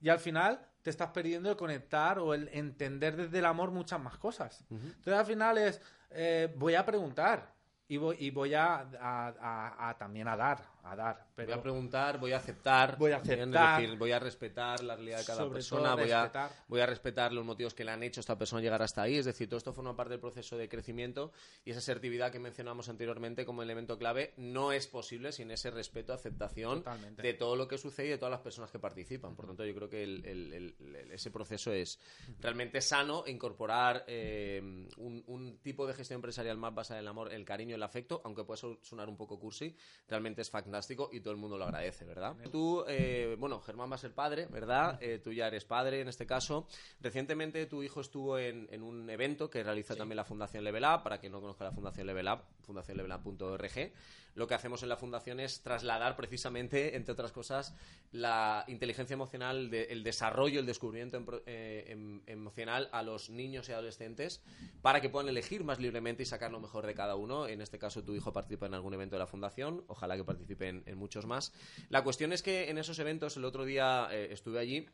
[0.00, 3.98] Y al final te estás perdiendo el conectar o el entender desde el amor muchas
[3.98, 4.62] más cosas.
[4.70, 5.80] Entonces al final es,
[6.10, 7.54] eh, voy a preguntar
[7.88, 10.62] y voy, y voy a, a, también a dar,
[10.92, 11.26] a dar.
[11.34, 12.96] Pero voy a preguntar, voy a aceptar.
[12.98, 13.96] Voy a aceptar.
[13.96, 17.74] voy a respetar la realidad de cada persona, voy a, voy a respetar los motivos
[17.74, 19.16] que le han hecho a esta persona llegar hasta ahí.
[19.16, 21.32] Es decir, todo esto forma parte del proceso de crecimiento
[21.64, 26.12] y esa asertividad que mencionamos anteriormente como elemento clave no es posible sin ese respeto,
[26.12, 26.84] aceptación
[27.16, 29.34] de todo lo que sucede y de todas las personas que participan.
[29.34, 30.74] Por tanto, yo creo que
[31.12, 31.98] ese proceso es
[32.40, 34.60] realmente sano incorporar eh,
[34.96, 38.20] un, un, tipo de gestión empresarial más basada en el amor, el cariño, el afecto,
[38.24, 39.74] aunque pueda sonar un poco cursi,
[40.06, 42.36] realmente es fantástico y todo el mundo lo agradece, ¿verdad?
[42.52, 44.98] Tú, eh, bueno, Germán va a ser padre, ¿verdad?
[45.02, 46.68] Eh, tú ya eres padre en este caso.
[47.00, 51.02] Recientemente tu hijo estuvo en, un evento que realiza también la Fundación Level Up.
[51.02, 53.92] Para quien no conozca la Fundación Level Up, fundacionlevelup.org.
[54.38, 57.74] Lo que hacemos en la fundación es trasladar precisamente, entre otras cosas,
[58.12, 64.40] la inteligencia emocional, el desarrollo, el descubrimiento eh, em, emocional a los niños y adolescentes
[64.80, 67.48] para que puedan elegir más libremente y sacar lo mejor de cada uno.
[67.48, 69.82] En este caso, tu hijo participa en algún evento de la fundación.
[69.88, 71.52] Ojalá que participe en, muchos más.
[71.88, 74.86] La cuestión es que en esos eventos, el otro día eh, estuve allí,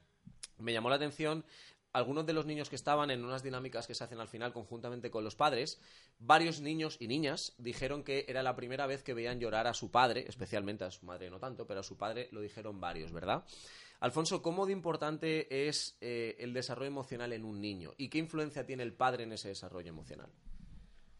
[0.58, 1.44] me llamó la atención
[1.94, 5.12] algunos de los niños que estaban en unas dinámicas que se hacen al final conjuntamente
[5.12, 5.80] con los padres,
[6.18, 9.92] varios niños y niñas dijeron que era la primera vez que veían llorar a su
[9.92, 13.44] padre, especialmente a su madre no tanto, pero a su padre lo dijeron varios, ¿verdad?
[14.00, 17.94] Alfonso, ¿cómo de importante es eh, el desarrollo emocional en un niño?
[17.96, 20.30] ¿Y qué influencia tiene el padre en ese desarrollo emocional?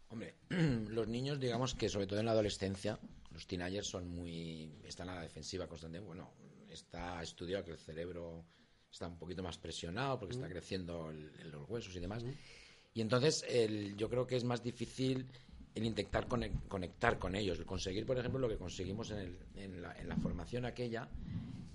[0.09, 2.99] Hombre, los niños, digamos que sobre todo en la adolescencia,
[3.35, 4.71] los teenagers son muy.
[4.85, 5.99] están a la defensiva constante.
[5.99, 6.31] Bueno,
[6.69, 8.45] está estudiado que el cerebro
[8.89, 10.51] está un poquito más presionado porque está mm.
[10.51, 12.23] creciendo los huesos y demás.
[12.23, 12.31] Mm.
[12.93, 13.45] Y entonces
[13.97, 15.27] yo creo que es más difícil
[15.73, 20.63] el intentar conectar con ellos, el conseguir, por ejemplo, lo que conseguimos en, la, formación
[20.63, 21.09] aquella,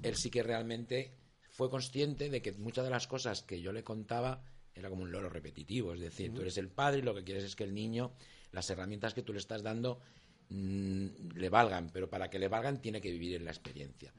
[0.03, 1.13] él sí que realmente
[1.51, 4.43] fue consciente de que muchas de las cosas que yo le contaba
[4.75, 6.41] era como un loro repetitivo, es decir, tú mm.
[6.41, 8.15] eres el padre y lo que quieres es que el niño,
[8.51, 10.01] las herramientas que tú le estás dando,
[10.51, 14.13] le valgan, pero para que le valgan tiene que vivir en la experiencia.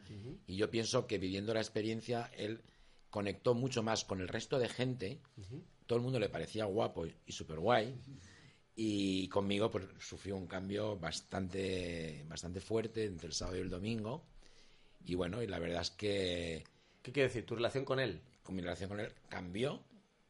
[0.47, 2.61] Y yo pienso que viviendo la experiencia, él
[3.09, 5.19] conectó mucho más con el resto de gente.
[5.85, 7.95] Todo el mundo le parecía guapo y súper guay.
[8.75, 14.25] Y conmigo pues sufrió un cambio bastante, bastante fuerte entre el sábado y el domingo.
[15.05, 16.63] Y bueno, y la verdad es que
[17.01, 17.45] ¿Qué quiere decir?
[17.45, 18.21] ¿Tu relación con él?
[18.43, 19.83] con mi relación con él cambió.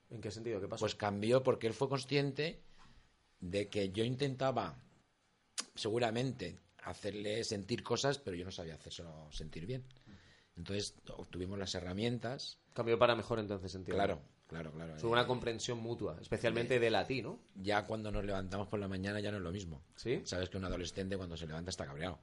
[0.09, 0.59] ¿En qué sentido?
[0.59, 0.81] ¿Qué pasó?
[0.81, 2.61] Pues cambió porque él fue consciente
[3.39, 4.77] de que yo intentaba,
[5.75, 9.83] seguramente, hacerle sentir cosas, pero yo no sabía hacerlo sentir bien.
[10.57, 12.59] Entonces obtuvimos las herramientas.
[12.73, 14.03] Cambió para mejor entonces, entiendo.
[14.03, 14.95] Claro, claro, claro.
[14.97, 17.39] Es una comprensión mutua, especialmente de la ti, ¿no?
[17.55, 19.81] Ya cuando nos levantamos por la mañana ya no es lo mismo.
[19.95, 20.21] ¿Sí?
[20.25, 22.19] Sabes que un adolescente cuando se levanta está cabreado.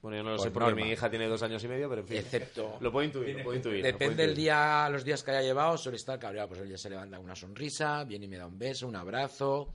[0.00, 0.84] Bueno, yo no lo Por sé porque norma.
[0.84, 2.18] mi hija tiene dos años y medio, pero en fin.
[2.18, 3.82] Excepto- Lo puedo intuir, lo puedo intuir.
[3.82, 6.48] Depende del día, los días que haya llevado, suele estar cabreado.
[6.48, 8.96] Pues él ya se levanta con una sonrisa, viene y me da un beso, un
[8.96, 9.72] abrazo.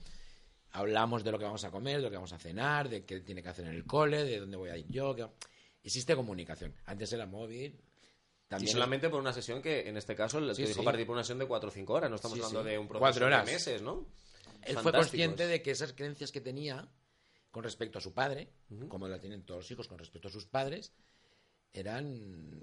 [0.71, 3.21] Hablamos de lo que vamos a comer, de lo que vamos a cenar, de qué
[3.21, 5.15] tiene que hacer en el cole, de dónde voy a ir yo.
[5.15, 5.27] que-
[5.83, 6.75] Existe comunicación.
[6.85, 7.71] Antes era móvil.
[7.73, 10.85] Y También solamente por una sesión que, en este caso, el Sí, que dijo sí.
[10.85, 12.09] participó una sesión de 4 o 5 horas.
[12.09, 13.45] No estamos Sí, hablando de un proceso Cuatro horas.
[13.45, 14.05] de meses, ¿no?
[14.63, 16.87] Él fue consciente de que esas creencias que tenía
[17.51, 18.49] con respecto a su padre,
[18.89, 20.91] como la tienen todos los hijos con respecto a sus padres,
[21.73, 22.61] eran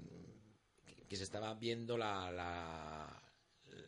[0.85, 3.23] que- que se estaba viendo la, la-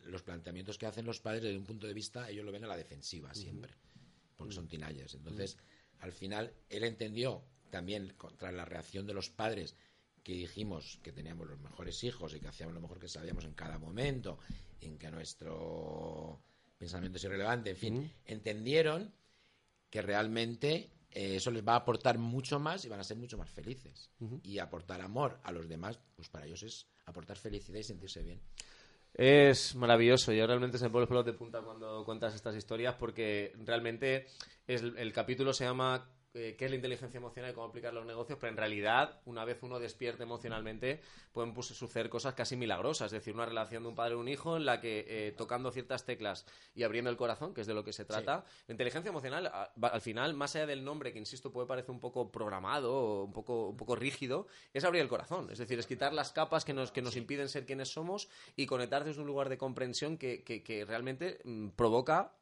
[0.06, 2.68] los planteamientos que hacen los padres desde un punto de vista, ellos lo ven a
[2.68, 3.74] la defensiva siempre,
[4.40, 5.14] porque son teenagers.
[5.14, 5.58] Entonces,
[5.98, 9.76] al final, él entendió también contra la reacción de los padres
[10.24, 13.52] que dijimos que teníamos los mejores hijos y que hacíamos lo mejor que sabíamos en
[13.52, 14.38] cada momento,
[14.80, 16.40] en que nuestro
[16.78, 19.12] pensamiento es irrelevante, en fin, entendieron
[19.90, 23.36] que realmente eh, eso les va a aportar mucho más y van a ser mucho
[23.36, 24.10] más felices.
[24.42, 28.40] Y aportar amor a los demás, pues para ellos es aportar felicidad y sentirse bien.
[29.14, 30.32] Es maravilloso.
[30.32, 34.26] Yo realmente se me pone los pelos de punta cuando cuentas estas historias porque realmente
[34.66, 38.38] el capítulo se llama ¿Qué es la inteligencia emocional y cómo aplicar los negocios?
[38.40, 41.00] Pero en realidad, una vez uno despierte emocionalmente,
[41.32, 43.06] pueden pues, suceder cosas casi milagrosas.
[43.06, 45.72] Es decir, una relación de un padre y un hijo en la que eh, tocando
[45.72, 49.08] ciertas teclas y abriendo el corazón, que es de lo que se trata, la inteligencia
[49.08, 52.30] emocional, a- va- al final, más allá del nombre, que insisto puede parecer un poco
[52.30, 55.48] programado o un poco, un poco rígido, es abrir el corazón.
[55.50, 58.66] Es decir, es quitar las capas que nos, que nos impiden ser quienes somos y
[58.66, 62.34] conectar desde un lugar de comprensión que, que- que realmente mm, provoca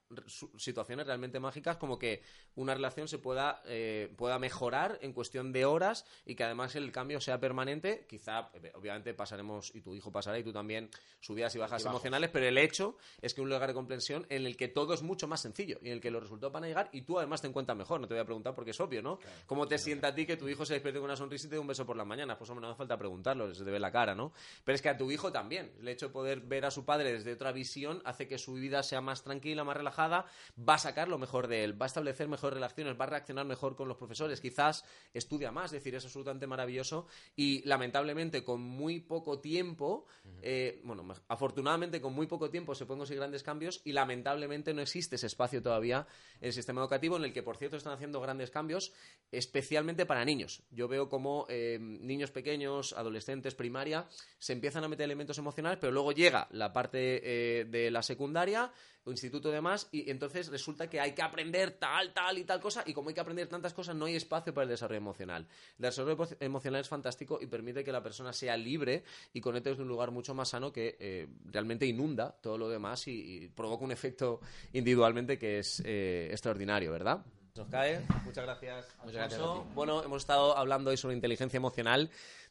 [0.56, 2.22] situaciones realmente mágicas como que
[2.54, 6.90] una relación se pueda, eh, pueda mejorar en cuestión de horas y que además el
[6.92, 8.06] cambio sea permanente.
[8.08, 10.90] Quizá, eh, obviamente, pasaremos, y tu hijo pasará, y tú también,
[11.20, 14.46] subidas y bajas Y emocionales, pero el hecho es que un lugar de comprensión en
[14.46, 16.68] el que todo es mucho más sencillo y en el que los resultados van a
[16.68, 18.00] llegar y tú además te encuentras mejor.
[18.00, 19.18] No te voy a preguntar porque es obvio, ¿no?
[19.46, 21.56] ¿Cómo te sienta a ti que tu hijo se despierte con una sonrisa y te
[21.56, 22.38] dé un beso por la mañana?
[22.38, 24.32] Pues hombre, no hace falta preguntarlo, se te ve la cara, ¿no?
[24.64, 25.72] Pero es que a tu hijo también.
[25.80, 28.82] El hecho de poder ver a su padre desde otra visión hace que su vida
[28.82, 32.28] sea más tranquila, más relajada, va a sacar lo mejor de él, va a establecer
[32.28, 36.04] mejores relaciones, va a reaccionar mejor con los profesores, quizás estudia más, es decir, es
[36.04, 37.06] absolutamente maravilloso.
[37.34, 40.06] Y lamentablemente con muy poco tiempo,
[40.42, 44.74] eh, bueno, me- afortunadamente con muy poco tiempo se pueden conseguir grandes cambios y lamentablemente
[44.74, 46.06] no existe ese espacio todavía
[46.40, 48.92] en el sistema educativo en el que, por cierto, están haciendo grandes cambios,
[49.32, 50.62] especialmente para niños.
[50.70, 54.06] Yo veo como eh, niños pequeños, adolescentes, primaria,
[54.38, 57.20] se empiezan a meter elementos emocionales, pero luego llega la parte
[57.60, 58.72] eh, de la secundaria
[59.08, 62.60] o instituto de más y entonces resulta que hay que aprender tal, tal y tal
[62.60, 65.46] cosa y como hay que aprender tantas cosas no hay espacio para el desarrollo emocional.
[65.78, 69.02] El desarrollo emo- emocional es fantástico y permite que la persona sea libre
[69.32, 73.08] y conecte desde un lugar mucho más sano que eh, realmente inunda todo lo demás
[73.08, 74.40] y, y provoca un efecto
[74.72, 77.24] individualmente que es eh, extraordinario, ¿verdad?
[77.56, 78.00] Nos cae.
[78.24, 78.86] Muchas gracias.
[79.04, 79.40] Muchas gracias.
[79.74, 82.08] Bueno, hemos estado hablando hoy sobre inteligencia emocional.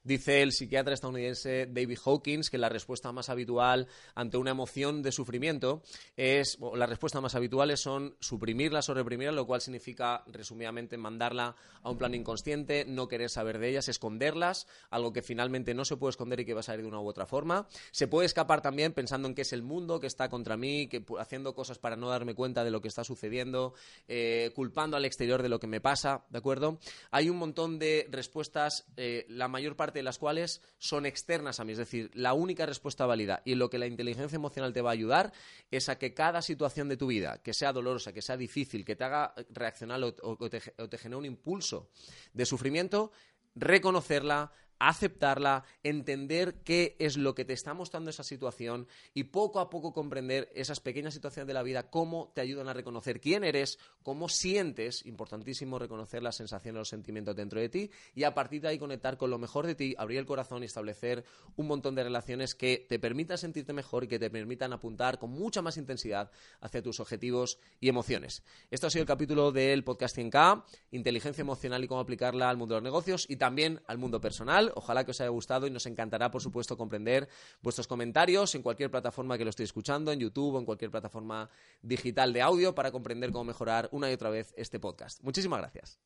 [0.07, 5.11] Dice el psiquiatra estadounidense David Hawkins que la respuesta más habitual ante una emoción de
[5.11, 5.81] sufrimiento
[6.15, 11.57] es, o las respuestas más habituales son suprimirla o reprimirla, lo cual significa, resumidamente, mandarla
[11.81, 15.97] a un plano inconsciente, no querer saber de ellas, esconderlas, algo que finalmente no se
[15.97, 17.67] puede esconder y que va a salir de una u otra forma.
[17.91, 21.03] Se puede escapar también pensando en que es el mundo que está contra mí, que
[21.19, 23.73] haciendo cosas para no darme cuenta de lo que está sucediendo,
[24.07, 26.79] eh, culpando al exterior de lo que me pasa, ¿de acuerdo?
[27.11, 31.65] Hay un montón de respuestas, eh, la mayor parte de las cuales son externas a
[31.65, 34.91] mí, es decir, la única respuesta válida y lo que la inteligencia emocional te va
[34.91, 35.33] a ayudar
[35.71, 38.95] es a que cada situación de tu vida, que sea dolorosa, que sea difícil, que
[38.95, 41.89] te haga reaccionar o, te genere un impulso
[42.33, 43.11] de sufrimiento,
[43.55, 49.69] reconocerla, aceptarla, entender qué es lo que te está mostrando esa situación y poco a
[49.69, 53.79] poco comprender esas pequeñas situaciones de la vida, cómo te ayudan a reconocer quién eres,
[54.03, 58.69] cómo sientes, importantísimo reconocer las sensaciones, los sentimientos dentro de ti y a partir de
[58.69, 61.25] ahí conectar con lo mejor de ti, abrir el corazón y establecer
[61.55, 65.31] un montón de relaciones que te permitan sentirte mejor y que te permitan apuntar con
[65.31, 68.43] mucha más intensidad hacia tus objetivos y emociones.
[68.71, 72.75] Esto ha sido el capítulo del podcast 100K, inteligencia emocional y cómo aplicarla al mundo
[72.75, 74.66] de los negocios y también al mundo personal.
[74.75, 77.27] Ojalá que os haya gustado y nos encantará, por supuesto, comprender
[77.61, 81.49] vuestros comentarios en cualquier plataforma que lo estéis escuchando, en YouTube o en cualquier plataforma
[81.81, 85.21] digital de audio para comprender cómo mejorar una y otra vez este podcast.
[85.23, 85.99] Muchísimas gracias.